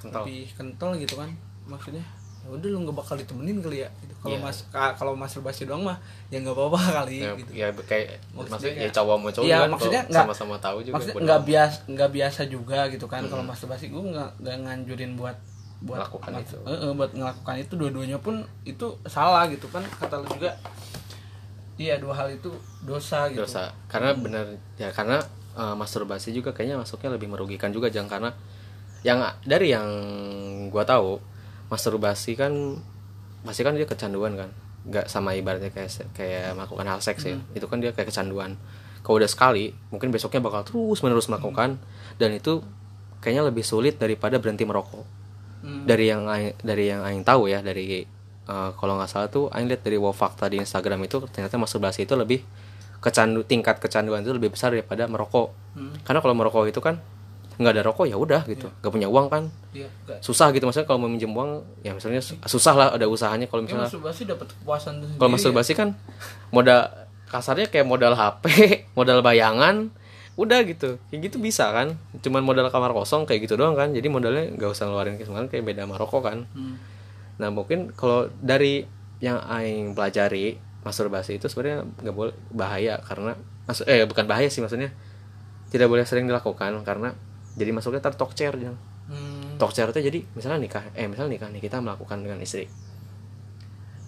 Kental. 0.00 0.24
lebih 0.24 0.48
kental 0.56 0.90
gitu 0.96 1.16
kan 1.16 1.28
maksudnya. 1.68 2.00
ya 2.00 2.19
udah 2.42 2.66
lu 2.66 2.78
nggak 2.80 2.96
bakal 2.96 3.14
ditemenin 3.14 3.58
kali 3.58 3.82
ya 3.82 3.88
gitu. 4.00 4.14
kalau 4.18 4.32
Iya. 4.32 4.42
mas 4.42 4.58
ka- 4.66 4.94
kalau 4.94 5.12
masturbasi 5.12 5.64
doang 5.64 5.82
mah 5.82 6.00
ya 6.28 6.38
nggak 6.38 6.52
apa-apa 6.52 6.78
kali 6.98 7.16
ya, 7.18 7.30
gitu. 7.34 7.50
ya 7.52 7.66
kayak 7.70 8.16
Maksudnya 8.30 8.50
maksudnya, 8.70 8.80
ya 8.80 8.90
cowok 8.90 9.16
mau 9.16 9.30
cowok 9.30 9.46
Iya, 9.46 9.56
kan 9.58 9.68
maksudnya 9.70 10.02
nggak- 10.02 10.24
sama-sama 10.24 10.56
tahu 10.56 10.78
juga 10.80 10.94
maksudnya 10.96 11.20
nggak 11.20 11.40
biasa 11.44 11.76
nggak 11.86 12.10
biasa 12.10 12.40
juga 12.46 12.78
gitu 12.88 13.06
kan. 13.06 13.22
Kalau 13.22 13.42
masturbasi 13.42 13.84
gue 13.86 14.02
nggak 14.02 14.30
nggak 14.38 14.56
nganjurin 14.58 15.12
buat 15.14 15.36
buat 15.80 15.96
Melakukan 15.98 16.30
itu. 16.38 16.56
eh, 16.62 16.76
eh, 16.78 16.92
buat 16.92 17.10
melakukan 17.10 17.54
itu 17.56 17.72
dua-duanya 17.74 18.18
pun 18.18 18.34
itu 18.62 18.86
salah 19.06 19.44
gitu 19.46 19.64
kan. 19.66 19.80
Kata 19.90 20.18
lu 20.18 20.28
juga 20.30 20.52
iya 21.76 21.96
dua 21.96 22.12
hal 22.14 22.28
itu 22.30 22.52
dosa 22.82 23.28
gitu. 23.28 23.40
Dosa. 23.40 23.72
Karena 23.86 24.12
benar 24.12 24.44
ya 24.74 24.88
karena 24.90 25.20
eh, 25.52 25.74
masturbasi 25.74 26.30
juga 26.30 26.50
kayaknya 26.50 26.76
masuknya 26.78 27.10
lebih 27.10 27.26
merugikan 27.26 27.68
juga 27.68 27.88
jangan 27.88 28.08
karena 28.10 28.30
yang 29.00 29.16
dari 29.42 29.72
yang 29.72 29.88
gua 30.68 30.84
tahu 30.84 31.16
masturbasi 31.70 32.36
kan 32.36 32.52
pasti 33.46 33.64
kan 33.64 33.78
dia 33.78 33.88
kecanduan 33.88 34.36
kan? 34.36 34.50
Nggak 34.84 35.06
sama 35.08 35.32
ibaratnya 35.32 35.72
kayak 35.72 36.12
kayak 36.12 36.52
melakukan 36.58 36.86
hal 36.90 37.00
seks 37.00 37.24
ya. 37.24 37.38
Itu 37.56 37.70
kan 37.70 37.80
dia 37.80 37.94
kayak 37.96 38.12
kecanduan. 38.12 38.60
Kalau 39.00 39.16
udah 39.16 39.30
sekali 39.30 39.72
mungkin 39.88 40.12
besoknya 40.12 40.44
bakal 40.44 40.66
terus 40.66 41.00
menerus 41.00 41.30
melakukan. 41.32 41.80
Dan 42.20 42.36
itu 42.36 42.60
kayaknya 43.24 43.48
lebih 43.48 43.64
sulit 43.64 43.96
daripada 43.96 44.36
berhenti 44.36 44.68
merokok. 44.68 45.20
Hmm. 45.60 45.84
dari 45.84 46.08
yang 46.08 46.24
dari 46.64 46.88
yang 46.88 47.04
aing 47.04 47.20
tahu 47.20 47.52
ya 47.52 47.60
dari 47.60 48.00
eh, 48.48 48.70
kalau 48.80 48.96
nggak 48.96 49.10
salah 49.12 49.28
tuh 49.28 49.52
aing 49.52 49.68
lihat 49.68 49.84
dari 49.84 50.00
wow 50.00 50.16
fakta 50.16 50.48
di 50.48 50.56
Instagram 50.56 51.04
itu 51.04 51.20
ternyata 51.28 51.60
masturbasi 51.60 52.08
itu 52.08 52.16
lebih 52.16 52.40
kecandu 53.04 53.44
tingkat 53.44 53.76
kecanduan 53.76 54.24
itu 54.24 54.32
lebih 54.32 54.56
besar 54.56 54.72
daripada 54.72 55.04
merokok. 55.04 55.52
Hmm. 55.76 55.94
karena 56.02 56.20
kalau 56.24 56.34
merokok 56.34 56.64
itu 56.66 56.80
kan 56.80 56.98
nggak 57.60 57.72
ada 57.76 57.82
rokok 57.84 58.08
ya 58.08 58.16
udah 58.16 58.42
gitu. 58.46 58.72
Nggak 58.72 58.88
punya 58.90 59.06
uang 59.06 59.26
kan. 59.28 59.42
Nggak- 59.70 60.20
susah 60.20 60.48
gitu 60.50 60.64
maksudnya 60.64 60.88
kalau 60.88 60.98
mau 60.98 61.06
minjem 61.06 61.28
uang 61.28 61.60
ya 61.80 61.92
misalnya 61.92 62.18
su- 62.18 62.40
susah 62.40 62.72
lah 62.72 62.88
ada 62.90 63.04
usahanya 63.04 63.44
kalau 63.44 63.62
ya, 63.62 63.66
misalnya 63.68 63.86
masturbasi 63.86 64.22
dapat 64.24 64.48
kepuasan 64.50 64.94
kalau 65.14 65.30
masturbasi 65.30 65.72
kan 65.72 65.88
modal 66.48 66.88
kasarnya 67.28 67.68
kayak 67.68 67.84
modal 67.84 68.12
HP 68.12 68.44
modal 68.98 69.20
bayangan 69.20 69.92
udah 70.34 70.64
gitu. 70.64 70.96
Kayak 71.06 71.20
gitu 71.28 71.36
bisa 71.36 71.68
kan. 71.68 72.00
Cuman 72.16 72.40
modal 72.40 72.64
kamar 72.66 72.90
kosong 72.90 73.28
kayak 73.28 73.44
gitu 73.44 73.54
doang 73.54 73.76
kan. 73.76 73.92
Jadi 73.92 74.08
modalnya 74.08 74.48
nggak 74.50 74.70
usah 74.72 74.88
ngeluarin 74.88 75.20
kemarin 75.20 75.46
kayak 75.46 75.64
beda 75.64 75.84
sama 75.84 75.94
rokok 75.94 76.22
kan. 76.24 76.38
Ya. 76.46 76.56
Hmm. 76.56 76.76
nah 77.36 77.48
mungkin 77.48 77.88
kalau 77.90 78.28
dari 78.36 78.84
yang 79.16 79.36
aing 79.38 79.92
pelajari 79.92 80.56
masturbasi 80.80 81.36
itu 81.36 81.44
sebenarnya 81.44 81.84
nggak 81.84 82.12
boleh 82.14 82.32
bahaya 82.50 83.00
karena 83.00 83.36
masuk 83.64 83.84
eh 83.84 84.04
bukan 84.04 84.24
bahaya 84.24 84.48
sih 84.48 84.60
maksudnya. 84.60 84.88
Tidak 85.68 85.86
boleh 85.86 86.02
sering 86.02 86.24
dilakukan 86.24 86.82
karena 86.82 87.12
jadi 87.60 87.70
masuknya 87.70 88.00
tar 88.00 88.16
talk 88.16 88.32
chair 88.32 88.56
Hmm. 88.56 89.58
talk 89.60 89.76
chair 89.76 89.90
itu 89.90 90.00
jadi 90.00 90.18
misalnya 90.32 90.62
nikah 90.62 90.84
eh 90.94 91.04
misalnya 91.04 91.36
nikah 91.36 91.48
nih 91.52 91.60
kita 91.60 91.82
melakukan 91.84 92.22
dengan 92.24 92.40
istri. 92.40 92.64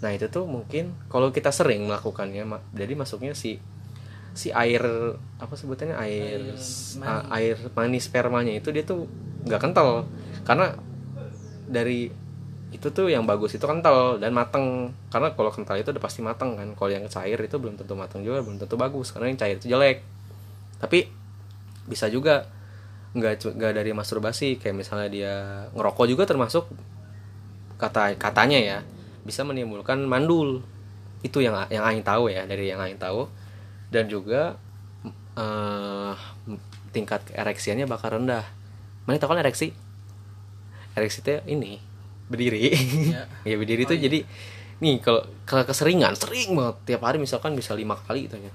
Nah 0.03 0.11
itu 0.11 0.27
tuh 0.27 0.47
mungkin 0.47 0.95
kalau 1.07 1.31
kita 1.31 1.51
sering 1.51 1.87
melakukannya 1.87 2.43
ma- 2.43 2.65
jadi 2.73 2.95
masuknya 2.97 3.35
si 3.35 3.59
si 4.33 4.49
air 4.51 4.83
apa 5.39 5.55
sebutannya? 5.55 5.95
Air 5.95 6.41
Air 6.41 6.43
s- 6.57 6.97
mani. 6.97 7.07
a- 7.07 7.27
air 7.37 7.57
mani 7.75 7.99
spermanya 8.01 8.53
itu 8.57 8.71
dia 8.71 8.83
tuh 8.83 9.07
nggak 9.47 9.61
kental. 9.61 10.07
Karena 10.43 10.75
dari 11.69 12.11
itu 12.73 12.89
tuh 12.89 13.13
yang 13.13 13.29
bagus 13.29 13.53
itu 13.53 13.63
kental 13.63 14.17
dan 14.19 14.33
mateng. 14.33 14.91
Karena 15.13 15.35
kalau 15.37 15.53
kental 15.53 15.77
itu 15.77 15.93
udah 15.93 16.03
pasti 16.03 16.25
mateng 16.25 16.57
kan. 16.57 16.69
Kalau 16.73 16.91
yang 16.91 17.05
cair 17.07 17.39
itu 17.39 17.57
belum 17.61 17.77
tentu 17.77 17.93
mateng 17.95 18.25
juga 18.25 18.41
belum 18.41 18.59
tentu 18.59 18.75
bagus. 18.75 19.13
Karena 19.13 19.29
yang 19.29 19.39
cair 19.39 19.59
itu 19.61 19.69
jelek. 19.69 20.01
Tapi 20.81 21.07
bisa 21.85 22.07
juga 22.09 22.49
nggak 23.13 23.45
nggak 23.57 23.73
dari 23.77 23.93
masturbasi 23.93 24.57
kayak 24.57 24.73
misalnya 24.73 25.09
dia 25.13 25.35
ngerokok 25.77 26.07
juga 26.09 26.25
termasuk 26.25 26.65
kata 27.77 28.17
katanya 28.17 28.59
ya 28.59 28.79
bisa 29.23 29.45
menimbulkan 29.47 30.03
mandul. 30.07 30.65
Itu 31.23 31.39
yang 31.39 31.55
yang 31.71 31.87
aing 31.87 32.03
tahu 32.03 32.33
ya 32.33 32.49
dari 32.49 32.73
yang 32.73 32.83
aing 32.83 32.99
tahu. 32.99 33.31
Dan 33.93 34.09
juga 34.09 34.57
eh 35.37 36.15
tingkat 36.93 37.31
ereksiannya 37.33 37.87
bakal 37.87 38.19
rendah. 38.19 38.45
Mana 39.05 39.21
tahu 39.21 39.37
kan 39.37 39.41
ereksi? 39.45 39.77
Ereksi 40.97 41.21
itu 41.25 41.37
ini 41.49 41.79
berdiri. 42.27 42.61
Ya. 43.13 43.25
ya 43.51 43.57
berdiri 43.61 43.85
tuh 43.85 44.01
jadi 44.01 44.25
nih 44.83 44.99
kalau 44.99 45.23
kalau 45.45 45.63
keseringan 45.69 46.17
sering 46.17 46.57
banget. 46.57 46.97
Tiap 46.97 47.03
hari 47.05 47.21
misalkan 47.21 47.53
bisa 47.55 47.77
lima 47.77 47.95
kali 47.95 48.27
gitu 48.27 48.41
ya 48.41 48.53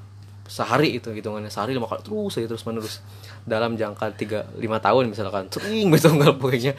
sehari 0.48 0.96
itu 0.96 1.12
hitungannya 1.12 1.52
sehari 1.52 1.76
lima 1.76 1.86
kali 1.86 2.02
terus 2.02 2.40
aja 2.40 2.48
terus 2.48 2.64
menerus. 2.64 3.04
Dalam 3.44 3.76
jangka 3.76 4.16
tiga 4.16 4.48
lima 4.56 4.80
tahun 4.80 5.12
misalkan. 5.12 5.52
Sering 5.52 5.92
gitu 5.92 6.08
nggak 6.10 6.36
pokoknya. 6.40 6.74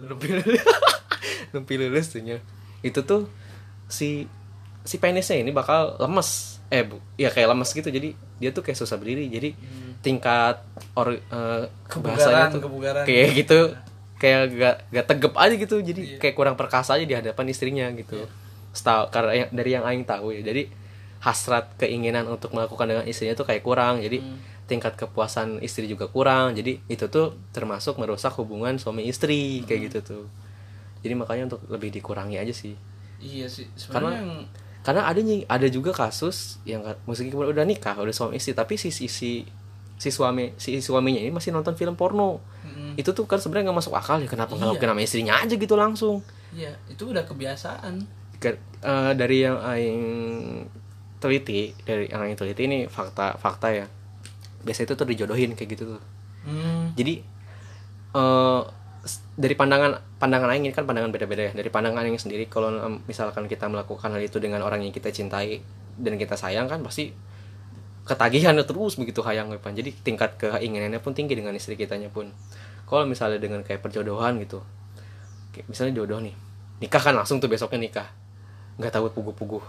Nempi 0.00 0.28
nempi 1.52 1.74
lulus. 1.76 2.06
Tuhnya. 2.14 2.38
itu 2.80 3.00
tuh 3.04 3.28
si 3.84 4.24
si 4.84 4.96
penisnya 4.96 5.36
ini 5.36 5.52
bakal 5.52 5.96
lemes. 6.00 6.60
Eh 6.70 6.86
bu 6.86 6.96
ya 7.16 7.28
kayak 7.28 7.50
lemes 7.50 7.70
gitu. 7.72 7.88
Jadi 7.88 8.14
dia 8.38 8.50
tuh 8.52 8.62
kayak 8.62 8.78
susah 8.78 8.96
berdiri. 8.96 9.26
Jadi 9.28 9.50
tingkat 10.00 10.62
or 10.96 11.18
eh, 11.18 11.64
bahasanya 12.00 12.54
tuh 12.54 12.62
kebugaran. 12.64 13.04
kayak 13.04 13.28
gitu. 13.36 13.60
Kayak 14.20 14.42
gak, 14.52 14.76
gak 14.92 15.06
tegep 15.08 15.34
aja 15.34 15.54
gitu. 15.56 15.76
Jadi 15.80 16.00
Iya. 16.04 16.18
kayak 16.20 16.34
kurang 16.36 16.56
perkasa 16.56 16.96
aja 17.00 17.04
di 17.08 17.16
hadapan 17.16 17.44
istrinya 17.48 17.88
gitu. 17.96 18.28
Setahu 18.70 19.08
karena 19.08 19.32
yang, 19.44 19.48
dari 19.50 19.70
yang 19.72 19.84
aing 19.84 20.04
tahu 20.04 20.36
ya. 20.36 20.44
Jadi 20.44 20.68
hasrat 21.20 21.76
keinginan 21.76 22.24
untuk 22.26 22.50
melakukan 22.50 22.86
dengan 22.86 23.04
istrinya 23.04 23.32
tuh 23.34 23.44
kayak 23.44 23.60
kurang 23.60 24.00
jadi 24.00 24.18
Hmm. 24.18 24.40
tingkat 24.64 24.94
kepuasan 24.94 25.60
istri 25.60 25.84
juga 25.84 26.06
kurang 26.06 26.54
jadi 26.54 26.80
itu 26.86 27.04
tuh 27.06 27.36
termasuk 27.50 27.96
merusak 27.96 28.32
hubungan 28.34 28.74
suami 28.74 29.04
istri 29.04 29.60
Hmm. 29.60 29.66
kayak 29.66 29.80
gitu 29.86 29.98
tuh 30.02 30.24
jadi 31.00 31.12
makanya 31.14 31.48
untuk 31.48 31.60
lebih 31.66 31.90
dikurangi 31.90 32.36
aja 32.36 32.50
sih 32.50 32.72
iya 33.18 33.44
sih 33.44 33.68
Karena- 33.86 34.16
yang 34.16 34.30
karena 34.80 35.04
ada 35.04 35.20
ada 35.46 35.66
juga 35.68 35.92
kasus 35.92 36.56
yang 36.64 36.80
meskipun 37.04 37.52
udah 37.52 37.64
nikah 37.64 37.92
udah 37.94 38.10
suami 38.10 38.36
istri 38.36 38.52
tapi 38.52 38.74
si 38.74 38.88
si 38.88 39.04
si, 39.06 39.44
si 39.94 40.08
suami 40.08 40.56
si 40.56 40.80
suaminya 40.80 41.20
ini 41.20 41.28
masih 41.28 41.52
nonton 41.52 41.76
film 41.76 41.92
porno 41.92 42.40
Mm-mm. 42.64 42.96
itu 42.96 43.12
tuh 43.12 43.28
kan 43.28 43.36
sebenarnya 43.36 43.68
nggak 43.68 43.78
masuk 43.78 43.92
akal 43.92 44.16
ya 44.16 44.24
kenapa 44.24 44.56
nggak 44.56 44.64
Iya. 44.64 44.72
lakuin 44.72 44.90
sama 44.90 45.02
istrinya 45.02 45.34
aja 45.36 45.52
gitu 45.52 45.74
langsung 45.76 46.24
iya 46.50 46.72
itu 46.88 47.04
udah 47.06 47.20
kebiasaan 47.22 48.00
Ke- 48.40 48.56
eh, 48.80 49.12
dari 49.12 49.44
yang 49.44 49.60
aing 49.60 50.00
teliti 51.20 51.76
dari 51.84 52.08
yang 52.08 52.24
aing 52.24 52.34
teliti 52.34 52.64
ini 52.64 52.78
fakta 52.88 53.36
fakta 53.36 53.68
ya. 53.70 53.86
Biasa 54.64 54.84
itu 54.88 54.92
tuh 54.96 55.06
dijodohin 55.06 55.52
kayak 55.54 55.70
gitu 55.76 55.96
tuh. 55.96 56.02
Hmm. 56.40 56.96
jadi 56.96 57.20
eh 58.16 58.60
s- 59.04 59.20
dari 59.36 59.52
pandangan 59.52 60.00
pandangan 60.16 60.48
aing 60.56 60.64
ini 60.64 60.72
kan 60.72 60.88
pandangan 60.88 61.12
beda-beda 61.12 61.48
ya. 61.48 61.52
Dari 61.52 61.68
pandangan 61.68 62.00
aing 62.02 62.16
sendiri 62.16 62.48
kalau 62.48 62.72
misalkan 63.04 63.44
kita 63.46 63.68
melakukan 63.68 64.08
hal 64.10 64.20
itu 64.24 64.40
dengan 64.40 64.64
orang 64.64 64.80
yang 64.80 64.92
kita 64.92 65.12
cintai 65.12 65.60
dan 66.00 66.16
kita 66.16 66.34
sayang 66.40 66.66
kan 66.66 66.80
pasti 66.80 67.12
ketagihan 68.08 68.56
terus 68.64 68.98
begitu 68.98 69.22
hayang 69.22 69.52
we, 69.52 69.60
pan. 69.60 69.70
jadi 69.76 69.92
tingkat 70.02 70.34
keinginannya 70.40 70.98
pun 70.98 71.14
tinggi 71.14 71.36
dengan 71.36 71.52
istri 71.54 71.76
kitanya 71.76 72.08
pun. 72.10 72.32
Kalau 72.88 73.06
misalnya 73.06 73.38
dengan 73.38 73.62
kayak 73.62 73.84
perjodohan 73.84 74.40
gitu 74.42 74.64
kayak 75.54 75.66
misalnya 75.70 75.94
jodoh 76.02 76.18
nih 76.22 76.34
nikah 76.80 77.02
kan 77.02 77.14
langsung 77.14 77.38
tuh 77.38 77.46
besoknya 77.52 77.78
nikah. 77.78 78.08
Nggak 78.80 78.96
tahu 78.96 79.12
puguh-puguh 79.12 79.62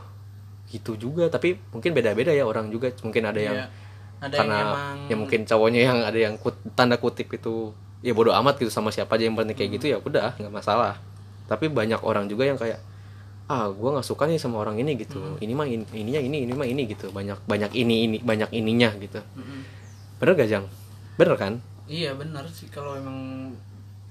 gitu 0.72 0.96
juga. 0.96 1.28
Tapi 1.28 1.60
mungkin 1.70 1.92
beda-beda 1.92 2.32
ya 2.32 2.44
orang 2.44 2.72
juga. 2.72 2.88
Mungkin 2.98 3.24
ada 3.24 3.38
yang 3.38 3.58
Iya. 3.60 3.68
ada 4.22 4.36
karena 4.38 4.56
yang 4.56 4.70
emang 4.70 4.98
ya 5.06 5.16
mungkin 5.18 5.40
cowoknya 5.44 5.82
yang 5.84 6.00
ada 6.02 6.16
yang 6.16 6.36
kut- 6.38 6.64
tanda 6.72 6.96
kutip 6.96 7.28
itu 7.28 7.74
ya 8.00 8.14
bodoh 8.14 8.32
amat 8.34 8.58
gitu 8.58 8.70
sama 8.70 8.90
siapa 8.90 9.14
aja 9.14 9.26
yang 9.26 9.36
penting 9.36 9.54
kayak 9.54 9.72
gitu 9.76 9.86
ya 9.90 9.98
udah 10.00 10.34
nggak 10.34 10.50
masalah. 10.50 10.96
Tapi 11.46 11.68
banyak 11.68 12.00
orang 12.00 12.26
juga 12.26 12.46
yang 12.46 12.56
kayak 12.56 12.80
ah 13.46 13.68
gua 13.68 14.00
nggak 14.00 14.08
suka 14.08 14.24
nih 14.26 14.40
sama 14.40 14.64
orang 14.64 14.80
ini 14.80 14.96
gitu. 14.96 15.20
Ini 15.38 15.52
mah 15.52 15.68
in- 15.68 15.90
ininya 15.92 16.18
ini 16.18 16.48
ini 16.48 16.54
mah 16.54 16.64
ini 16.64 16.88
gitu. 16.88 17.12
Banyak 17.12 17.44
banyak 17.44 17.72
ini 17.74 17.96
ini 18.06 18.18
banyak 18.18 18.48
ininya 18.52 18.96
gitu. 18.96 19.20
Mm-mm. 19.36 19.62
bener 20.18 20.38
gak 20.38 20.50
jang? 20.50 20.66
Bener 21.18 21.34
kan? 21.36 21.54
Iya 21.86 22.14
benar 22.14 22.46
sih. 22.48 22.70
Kalau 22.70 22.96
emang 22.96 23.52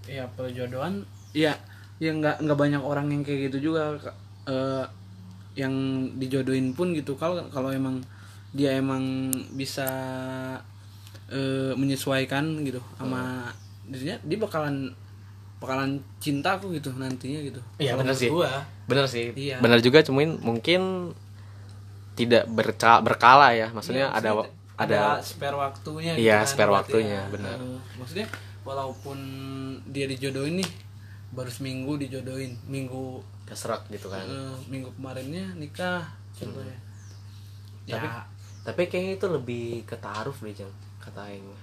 ya 0.04 0.26
perjodohan 0.28 1.06
ya 1.30 1.54
ya 1.96 2.10
nggak 2.10 2.42
nggak 2.42 2.58
banyak 2.58 2.82
orang 2.82 3.06
yang 3.08 3.22
kayak 3.22 3.48
gitu 3.48 3.70
juga 3.70 3.94
Kak. 3.96 4.16
Yang 5.54 5.74
dijodohin 6.16 6.72
pun 6.72 6.94
gitu 6.94 7.14
kalau 7.14 7.42
kalau 7.50 7.70
emang 7.70 8.00
dia 8.50 8.74
emang 8.74 9.30
bisa 9.52 9.86
eh, 11.30 11.72
menyesuaikan 11.74 12.62
gitu 12.62 12.82
sama 12.96 13.50
dirinya 13.86 14.18
dia 14.22 14.38
bakalan 14.38 14.90
bakalan 15.60 16.00
cinta 16.18 16.56
aku 16.56 16.72
gitu 16.72 16.90
nantinya 16.94 17.40
gitu 17.44 17.60
Iya, 17.76 17.94
benar 17.94 18.14
sih. 18.16 18.30
gua, 18.32 18.64
bener 18.88 19.06
sih 19.06 19.30
Iya. 19.34 19.60
bener 19.60 19.78
juga 19.78 20.00
cuman 20.00 20.40
mungkin 20.40 21.12
tidak 22.16 22.44
berca 22.48 22.98
berkala 23.00 23.52
ya 23.54 23.68
maksudnya 23.70 24.08
Iya, 24.08 24.18
ada 24.18 24.30
maksudnya 24.34 24.58
ada 24.80 24.98
spare 25.20 25.56
waktunya 25.56 26.12
Iya, 26.16 26.36
kan, 26.40 26.48
spare 26.48 26.72
waktunya, 26.72 27.20
dia. 27.22 27.32
benar. 27.32 27.56
Eh, 27.60 27.78
maksudnya 27.94 28.26
walaupun 28.64 29.18
dia 29.86 30.08
dijodohin 30.08 30.64
nih 30.64 30.70
baru 31.30 31.50
seminggu 31.52 32.00
dijodohin 32.00 32.56
minggu 32.66 33.20
keserak 33.50 33.82
gitu 33.90 34.06
kan. 34.06 34.22
Eh, 34.22 34.54
minggu 34.70 34.94
kemarinnya 34.94 35.50
nikah 35.58 36.06
contohnya. 36.32 36.78
Ya. 37.84 37.98
Tapi 37.98 38.06
tapi 38.62 38.82
kayaknya 38.86 39.12
itu 39.18 39.26
lebih 39.26 39.66
ke 39.82 39.96
taaruf 39.98 40.38
deh 40.38 40.54
jang 40.54 40.70
kata 41.00 41.26
Aing 41.26 41.42
mah. 41.42 41.62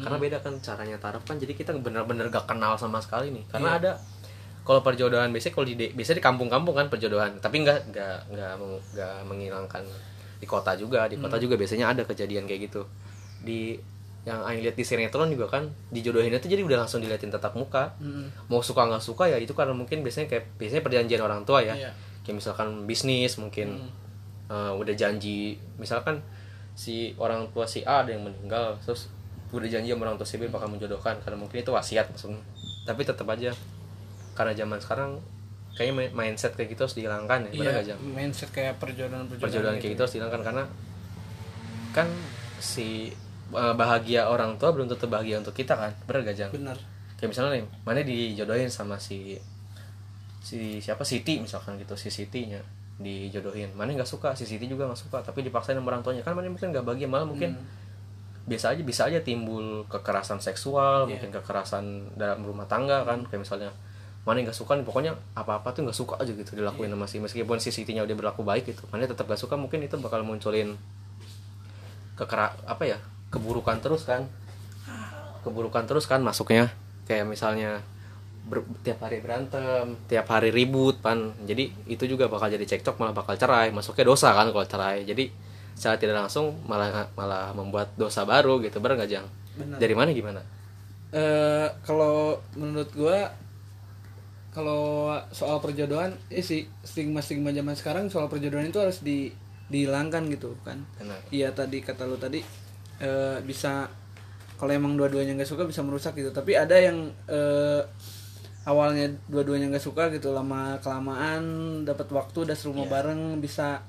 karena 0.00 0.16
beda 0.16 0.38
kan 0.40 0.56
caranya 0.64 0.96
taaruf 0.96 1.20
kan 1.28 1.36
jadi 1.36 1.52
kita 1.52 1.76
bener-bener 1.76 2.32
gak 2.32 2.48
kenal 2.48 2.74
sama 2.74 2.98
sekali 2.98 3.30
nih. 3.30 3.44
Karena 3.52 3.76
Iya. 3.76 3.78
ada 3.78 3.92
kalau 4.64 4.80
perjodohan 4.80 5.28
biasanya 5.30 5.54
kalau 5.54 5.66
di 5.68 5.74
biasanya 5.92 6.18
di 6.18 6.24
kampung-kampung 6.24 6.74
kan 6.74 6.86
perjodohan 6.88 7.36
tapi 7.38 7.60
nggak 7.62 7.92
nggak 7.92 8.18
nggak 8.32 8.52
nggak 8.96 9.14
menghilangkan 9.28 9.84
di 10.40 10.46
kota 10.48 10.72
juga. 10.74 11.04
Di 11.06 11.20
kota 11.20 11.36
juga 11.36 11.60
biasanya 11.60 11.92
ada 11.92 12.02
kejadian 12.02 12.48
kayak 12.48 12.72
gitu. 12.72 12.82
Di 13.44 13.76
yang 14.28 14.44
Aing 14.44 14.60
lihat 14.60 14.76
di 14.76 14.84
sinetron 14.84 15.32
juga 15.32 15.48
kan 15.48 15.64
dijodohinnya 15.88 16.36
tuh 16.38 16.52
jadi 16.52 16.60
udah 16.60 16.84
langsung 16.84 17.00
diliatin 17.00 17.32
tatap 17.32 17.56
muka. 17.56 17.96
Mm, 17.98 18.52
mau 18.52 18.60
suka 18.60 18.84
nggak 18.84 19.00
suka 19.00 19.24
ya 19.26 19.40
itu 19.40 19.56
karena 19.56 19.72
mungkin 19.72 20.04
biasanya 20.04 20.28
kayak 20.28 20.44
biasanya 20.60 20.82
perjanjian 20.84 21.20
orang 21.20 21.42
tua 21.44 21.64
ya. 21.64 21.72
Iya. 21.72 21.92
kayak 22.20 22.36
misalkan 22.36 22.84
bisnis 22.84 23.40
mungkin 23.40 23.80
eh, 24.52 24.72
udah 24.76 24.92
janji. 24.92 25.56
Misalkan 25.80 26.20
si 26.76 27.16
orang 27.16 27.48
tua 27.50 27.64
si 27.64 27.80
A 27.82 28.04
ada 28.04 28.12
yang 28.12 28.28
meninggal 28.28 28.76
terus 28.84 29.08
udah 29.50 29.66
janji 29.66 29.88
sama 29.90 30.04
orang 30.06 30.20
tua 30.20 30.28
si 30.28 30.36
B 30.36 30.46
bakal 30.46 30.68
menjodohkan 30.68 31.16
karena 31.24 31.40
mungkin 31.40 31.64
itu 31.64 31.72
wasiat 31.72 32.12
maksudnya. 32.12 32.44
Tapi 32.84 33.00
tetap 33.02 33.24
aja 33.24 33.56
karena 34.36 34.52
zaman 34.52 34.78
sekarang 34.78 35.10
kayaknya 35.74 35.94
mi- 35.96 36.12
mindset 36.12 36.52
kayak 36.54 36.76
gitu 36.76 36.84
harus 36.84 36.92
dihilangkan 36.92 37.46
ya 37.46 37.50
benar 37.56 37.72
nggak 37.78 37.86
Jang? 37.88 37.98
mindset 38.04 38.50
kayak 38.50 38.74
perjodohan 38.82 39.24
perjodohan, 39.26 39.42
perjodohan 39.42 39.74
kayak 39.78 39.92
gitu 39.96 40.02
harus 40.02 40.14
dihilangkan 40.18 40.42
karena 40.42 40.64
kan 41.90 42.08
si 42.58 43.10
bahagia 43.50 44.30
orang 44.30 44.56
tua 44.56 44.70
belum 44.70 44.86
tentu 44.86 45.06
bahagia 45.06 45.38
untuk 45.42 45.52
kita 45.52 45.74
kan? 45.74 45.92
Benar 46.06 46.20
gak 46.24 46.36
Jang? 46.38 46.50
benar 46.54 46.78
kayak 47.20 47.36
misalnya 47.36 47.60
nih 47.60 47.64
mana 47.84 48.00
dijodohin 48.00 48.72
sama 48.72 48.96
si 48.96 49.36
si 50.40 50.80
siapa? 50.80 51.04
Siti 51.04 51.36
misalkan 51.36 51.76
gitu 51.76 51.92
si 51.92 52.08
Sitinya 52.08 52.56
dijodohin. 52.96 53.76
Mana 53.76 53.92
nggak 53.92 54.08
suka 54.08 54.32
si 54.32 54.48
Siti 54.48 54.64
juga 54.64 54.88
nggak 54.88 54.96
suka 54.96 55.18
tapi 55.20 55.44
dipaksain 55.44 55.76
sama 55.76 55.92
orang 55.92 56.00
tuanya. 56.00 56.24
Kan 56.24 56.32
mana 56.32 56.48
mungkin 56.48 56.72
nggak 56.72 56.80
bahagia 56.80 57.08
malah 57.08 57.28
mungkin 57.28 57.52
biasa 58.48 58.72
aja 58.72 58.82
bisa 58.82 59.04
aja 59.04 59.20
timbul 59.20 59.84
kekerasan 59.92 60.40
seksual 60.40 61.04
Iya. 61.06 61.20
mungkin 61.20 61.30
kekerasan 61.40 61.84
dalam 62.16 62.40
rumah 62.40 62.64
tangga 62.64 63.04
kan. 63.04 63.20
Kayak 63.28 63.44
misalnya 63.44 63.70
mana 64.24 64.40
nggak 64.40 64.56
suka 64.56 64.76
nih 64.80 64.84
pokoknya 64.88 65.12
apa 65.36 65.60
apa 65.60 65.72
tuh 65.76 65.84
nggak 65.84 65.96
suka 65.96 66.14
aja 66.20 66.32
gitu 66.32 66.56
dilakuin 66.56 66.88
sama 66.92 67.04
si 67.04 67.20
meskipun 67.20 67.60
si 67.60 67.68
Sitinya 67.68 68.00
udah 68.04 68.16
berlaku 68.16 68.40
baik 68.44 68.64
gitu. 68.72 68.84
Mana 68.88 69.04
tetap 69.04 69.28
gak 69.28 69.36
suka 69.40 69.60
mungkin 69.60 69.84
itu 69.84 69.96
bakal 70.00 70.24
munculin 70.24 70.76
kekera 72.16 72.52
apa 72.68 72.84
ya 72.84 72.98
keburukan 73.30 73.78
terus 73.80 74.04
kan. 74.04 74.26
Keburukan 75.46 75.88
terus 75.88 76.04
kan 76.04 76.20
masuknya. 76.20 76.68
Kayak 77.08 77.26
misalnya 77.30 77.80
ber- 78.44 78.66
tiap 78.82 79.04
hari 79.04 79.20
berantem 79.20 79.94
tiap 80.08 80.26
hari 80.32 80.48
ribut 80.48 80.96
pan 81.04 81.36
jadi 81.44 81.68
itu 81.86 82.04
juga 82.08 82.26
bakal 82.26 82.48
jadi 82.50 82.64
cekcok 82.66 83.00
malah 83.00 83.14
bakal 83.16 83.34
cerai. 83.38 83.72
Masuknya 83.72 84.04
dosa 84.10 84.34
kan 84.34 84.50
kalau 84.52 84.66
cerai. 84.66 85.06
Jadi 85.08 85.30
secara 85.74 85.96
tidak 85.96 86.26
langsung 86.26 86.60
malah 86.68 87.08
malah 87.16 87.56
membuat 87.56 87.94
dosa 87.96 88.28
baru 88.28 88.60
gitu. 88.60 88.82
Bener 88.82 89.00
nggak 89.00 89.10
jang? 89.10 89.26
Benar. 89.50 89.76
dari 89.82 89.94
mana 89.98 90.10
gimana? 90.14 90.40
Eh, 91.10 91.68
kalau 91.82 92.38
menurut 92.54 92.90
gua 92.94 93.28
kalau 94.50 95.14
soal 95.30 95.62
perjodohan 95.62 96.10
eh 96.26 96.42
sih 96.42 96.66
stigma 96.82 97.22
stigma 97.22 97.54
zaman 97.54 97.74
sekarang 97.78 98.10
soal 98.10 98.26
perjodohan 98.26 98.66
itu 98.66 98.78
harus 98.82 99.02
di 99.02 99.30
dihilangkan 99.70 100.26
gitu 100.30 100.58
kan. 100.66 100.82
Iya 101.30 101.54
tadi 101.54 101.78
kata 101.82 102.06
lu 102.06 102.18
tadi 102.18 102.42
eh, 103.00 103.40
bisa 103.42 103.88
kalau 104.54 104.70
emang 104.70 104.92
dua-duanya 104.94 105.34
nggak 105.34 105.48
suka 105.48 105.64
bisa 105.64 105.80
merusak 105.80 106.12
gitu. 106.14 106.30
Tapi 106.30 106.52
ada 106.54 106.76
yang 106.76 107.08
eh, 107.26 107.80
awalnya 108.62 109.08
dua-duanya 109.26 109.68
nggak 109.68 109.80
suka 109.82 110.08
gitu 110.08 110.30
lama 110.30 110.76
kelamaan 110.78 111.42
dapat 111.82 112.06
waktu 112.10 112.44
udah 112.44 112.54
serumah 112.54 112.84
Iya. 112.84 112.92
bareng 112.92 113.20
bisa 113.40 113.80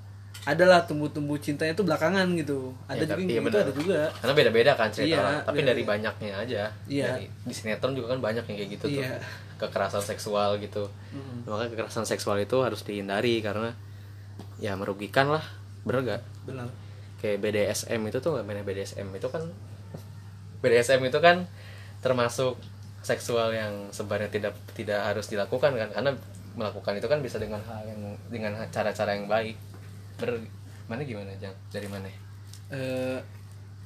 adalah 0.41 0.82
tumbuh-tumbuh 0.82 1.38
cintanya 1.38 1.76
itu 1.76 1.84
belakangan 1.84 2.26
gitu. 2.34 2.71
Ada 2.88 3.04
Ya, 3.04 3.13
juga 3.13 3.21
iya 3.21 3.41
gitu 3.43 3.58
ada 3.60 3.74
juga. 3.76 4.00
Karena 4.15 4.34
beda-beda 4.34 4.71
kan 4.74 4.89
cerita 4.89 5.06
Iya, 5.06 5.19
orang. 5.19 5.34
Tapi 5.38 5.45
beda-beda. 5.54 5.69
dari 5.69 5.84
banyaknya 5.86 6.32
aja. 6.34 6.62
Iya. 6.88 7.08
Dari- 7.13 7.30
di 7.45 7.54
sinetron 7.54 7.93
juga 7.93 8.08
kan 8.15 8.19
banyak 8.24 8.43
yang 8.43 8.58
kayak 8.58 8.71
gitu 8.71 8.86
tuh. 8.89 9.04
Iya. 9.04 9.19
kekerasan 9.62 10.02
seksual 10.02 10.58
gitu. 10.58 10.89
Mm. 11.13 11.45
makanya 11.45 11.69
kekerasan 11.69 12.02
seksual 12.02 12.41
itu 12.41 12.58
harus 12.65 12.82
dihindari 12.82 13.45
karena 13.45 13.69
ya 14.58 14.74
merugikan 14.74 15.30
lah. 15.30 15.45
Bener 15.86 16.02
gak 16.02 16.21
benar 16.43 16.65
kayak 17.22 17.38
BDSM 17.40 18.02
itu 18.10 18.18
tuh 18.18 18.34
nggak 18.34 18.46
bener 18.50 18.64
BDSM 18.66 19.08
itu 19.14 19.28
kan 19.30 19.46
BDSM 20.66 21.02
itu 21.06 21.20
kan 21.22 21.46
termasuk 22.02 22.58
seksual 23.06 23.54
yang 23.54 23.94
sebenarnya 23.94 24.30
tidak 24.30 24.54
tidak 24.74 25.02
harus 25.06 25.30
dilakukan 25.30 25.74
kan 25.78 25.90
karena 25.94 26.12
melakukan 26.58 26.98
itu 26.98 27.08
kan 27.08 27.22
bisa 27.22 27.38
dengan 27.38 27.62
hal 27.64 27.86
yang 27.88 28.02
dengan 28.28 28.58
cara-cara 28.70 29.16
yang 29.16 29.26
baik. 29.30 29.56
Ber 30.20 30.42
mana 30.90 31.02
gimana 31.06 31.32
jang? 31.40 31.56
Dari 31.72 31.88
mana? 31.88 32.10
Eh 32.74 33.20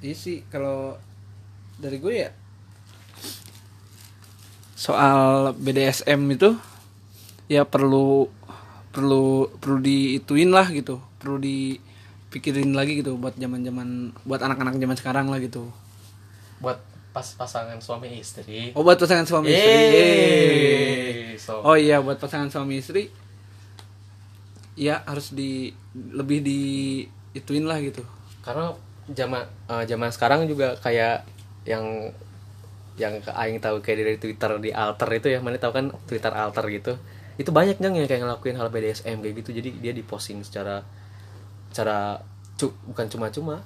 iya 0.03 0.15
sih 0.15 0.43
kalau 0.51 0.99
dari 1.79 1.99
gue 1.99 2.13
ya 2.13 2.31
soal 4.75 5.55
BDSM 5.55 6.19
itu 6.35 6.55
ya 7.47 7.63
perlu 7.65 8.29
perlu 8.91 9.49
perlu 9.59 9.79
diituin 9.81 10.51
lah 10.51 10.67
gitu 10.71 11.01
perlu 11.19 11.41
dipikirin 12.35 12.75
lagi 12.75 12.99
gitu 12.99 13.15
buat 13.15 13.39
zaman 13.39 13.63
zaman 13.63 14.11
buat 14.27 14.43
anak-anak 14.43 14.75
zaman 14.75 14.97
sekarang 14.99 15.25
lah 15.31 15.39
gitu. 15.39 15.71
Buat 16.59 16.83
pas 17.15 17.23
pasangan 17.23 17.79
suami 17.79 18.19
istri. 18.19 18.75
Oh 18.75 18.83
buat 18.83 18.99
pasangan 18.99 19.23
suami 19.23 19.55
istri. 19.55 19.71
Yeay. 19.71 19.87
Yeay. 19.95 21.39
so. 21.39 21.63
Oh 21.63 21.79
iya 21.79 22.03
buat 22.03 22.19
pasangan 22.19 22.51
suami 22.51 22.83
istri 22.83 23.07
ya 24.75 24.99
harus 25.07 25.31
di 25.31 25.71
lebih 25.95 26.43
di 26.43 26.59
ituin 27.31 27.63
lah 27.63 27.79
gitu. 27.79 28.03
Karena 28.43 28.75
zaman 29.07 29.47
eh, 29.71 29.83
zaman 29.87 30.11
sekarang 30.11 30.43
juga 30.43 30.75
kayak 30.83 31.23
yang 31.63 32.11
yang 32.99 33.23
aing 33.23 33.63
tahu 33.63 33.79
kayak 33.79 33.97
dari 34.03 34.15
Twitter 34.19 34.51
di 34.59 34.75
alter 34.75 35.07
itu 35.15 35.27
ya 35.31 35.39
mana 35.39 35.55
tahu 35.55 35.71
kan 35.71 35.85
Twitter 36.03 36.35
alter 36.35 36.67
gitu. 36.67 36.99
Itu 37.39 37.55
banyak 37.55 37.79
yang 37.79 37.95
yang 37.95 38.11
kayak 38.11 38.27
ngelakuin 38.27 38.59
hal 38.59 38.67
BDSM 38.67 39.23
kayak 39.23 39.35
gitu. 39.39 39.55
Jadi 39.55 39.69
dia 39.79 39.95
diposting 39.95 40.43
secara 40.43 40.83
cara 41.75 42.23
cu, 42.55 42.71
bukan 42.87 43.11
cuma-cuma 43.11 43.59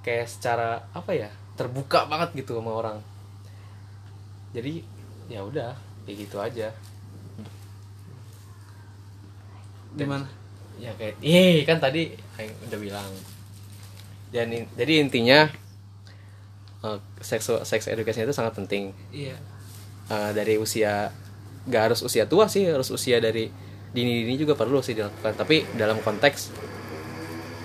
kayak 0.00 0.24
secara 0.32 0.80
apa 0.96 1.12
ya 1.12 1.28
terbuka 1.60 2.08
banget 2.08 2.32
gitu 2.40 2.56
sama 2.56 2.72
orang. 2.72 2.98
Jadi 4.56 4.80
ya 5.28 5.44
udah 5.44 5.76
kayak 6.08 6.16
gitu 6.24 6.36
aja. 6.40 6.68
Gimana? 9.96 10.28
ya 10.76 10.92
kayak 11.00 11.16
iya 11.24 11.64
kan 11.64 11.80
tadi 11.80 12.12
udah 12.68 12.78
bilang. 12.80 13.08
Dan 14.28 14.52
in- 14.52 14.68
jadi 14.76 15.00
intinya 15.00 15.48
eh, 16.84 16.98
seks 17.24 17.48
seks 17.64 17.88
education 17.88 18.28
itu 18.28 18.36
sangat 18.36 18.52
penting. 18.56 18.92
Iya. 19.08 19.36
Eh, 20.12 20.30
dari 20.36 20.60
usia 20.60 21.10
gak 21.66 21.82
harus 21.90 22.00
usia 22.04 22.28
tua 22.30 22.46
sih 22.46 22.68
harus 22.68 22.92
usia 22.94 23.18
dari 23.18 23.50
dini 23.90 24.22
dini 24.28 24.36
juga 24.36 24.52
perlu 24.52 24.84
sih 24.84 24.92
dilakukan. 24.92 25.32
Tapi 25.34 25.64
dalam 25.80 25.96
konteks 26.04 26.52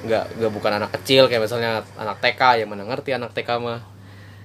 nggak 0.02 0.26
nggak 0.36 0.52
bukan 0.52 0.72
anak 0.76 0.92
kecil 0.96 1.26
kayak 1.26 1.42
misalnya 1.42 1.72
anak 1.96 2.18
TK 2.20 2.42
yang 2.60 2.70
mana 2.70 2.84
ngerti 2.84 3.12
anak 3.12 3.32
TK 3.32 3.50
mah 3.58 3.80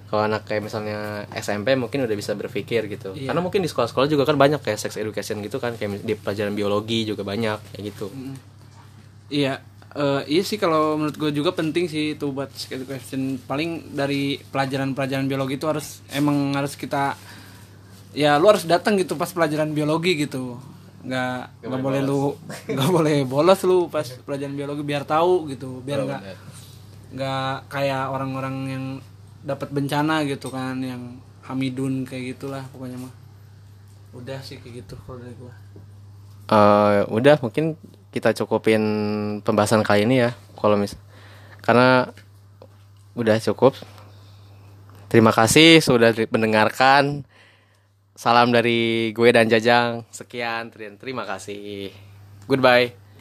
kalau 0.07 0.23
anak 0.23 0.45
kayak 0.45 0.62
misalnya 0.62 0.99
SMP 1.33 1.75
mungkin 1.75 1.99
udah 2.01 2.14
bisa 2.14 2.33
berpikir 2.33 2.87
gitu 2.87 3.11
Iya. 3.11 3.27
karena 3.27 3.40
mungkin 3.40 3.59
di 3.59 3.66
sekolah-sekolah 3.66 4.07
juga 4.07 4.23
kan 4.23 4.37
banyak 4.37 4.61
kayak 4.61 4.79
sex 4.79 4.95
education 4.95 5.40
gitu 5.40 5.57
kan 5.57 5.75
kayak 5.75 6.01
di 6.01 6.14
pelajaran 6.14 6.53
biologi 6.53 7.03
juga 7.05 7.23
banyak 7.23 7.59
kayak 7.71 7.83
gitu 7.87 8.07
Iya, 9.27 9.59
eh, 9.92 10.23
iya 10.29 10.42
sih 10.42 10.55
kalau 10.55 10.95
menurut 10.95 11.16
gue 11.16 11.31
juga 11.33 11.51
penting 11.51 11.90
sih 11.90 12.14
itu 12.14 12.31
buat 12.31 12.47
sex 12.49 12.71
education. 12.71 13.42
Paling 13.42 13.90
dari 13.90 14.38
pelajaran-pelajaran 14.38 15.27
biologi 15.27 15.59
itu 15.59 15.66
harus 15.66 15.99
emang 16.09 16.55
harus 16.55 16.79
kita 16.79 17.19
ya 18.14 18.38
lu 18.38 18.47
harus 18.47 18.62
datang 18.64 18.95
gitu 18.95 19.19
pas 19.19 19.27
pelajaran 19.27 19.75
biologi 19.75 20.14
gitu. 20.16 20.62
Nggak 21.07 21.62
nggak 21.62 21.81
boleh 21.83 22.01
lu 22.03 22.35
nggak 22.75 22.90
boleh 22.90 23.16
bolos 23.23 23.61
lu 23.62 23.87
pas 23.87 24.05
pelajaran 24.05 24.59
biologi 24.59 24.83
biar 24.83 25.07
tahu 25.07 25.47
gitu, 25.49 25.81
biar 25.87 26.03
nggak 26.03 26.23
nggak 27.14 27.71
kayak 27.71 28.11
orang-orang 28.11 28.57
yang 28.66 28.85
dapat 29.47 29.71
bencana 29.71 30.27
gitu 30.27 30.51
kan 30.51 30.83
yang 30.83 31.23
Hamidun 31.47 32.03
kayak 32.03 32.35
gitulah 32.35 32.66
pokoknya 32.75 32.99
mah. 32.99 33.14
Udah 34.11 34.42
sih 34.42 34.59
kayak 34.59 34.83
gitu 34.83 34.99
kalau 35.07 35.23
dari 35.23 35.35
gua. 35.38 35.55
Eh, 36.47 37.03
udah 37.11 37.38
mungkin 37.42 37.79
kita 38.14 38.33
cukupin 38.33 38.81
pembahasan 39.45 39.85
kali 39.85 40.09
ini 40.09 40.25
ya 40.25 40.31
kalau 40.57 40.81
mis 40.81 40.97
karena 41.61 42.09
udah 43.12 43.37
cukup 43.45 43.77
terima 45.12 45.37
kasih 45.37 45.85
sudah 45.85 46.16
mendengarkan 46.33 47.29
salam 48.16 48.50
dari 48.50 49.12
gue 49.12 49.29
dan 49.31 49.46
Jajang. 49.46 50.09
Sekian 50.11 50.72
terima 50.72 51.29
kasih. 51.29 51.92
Goodbye 52.48 53.06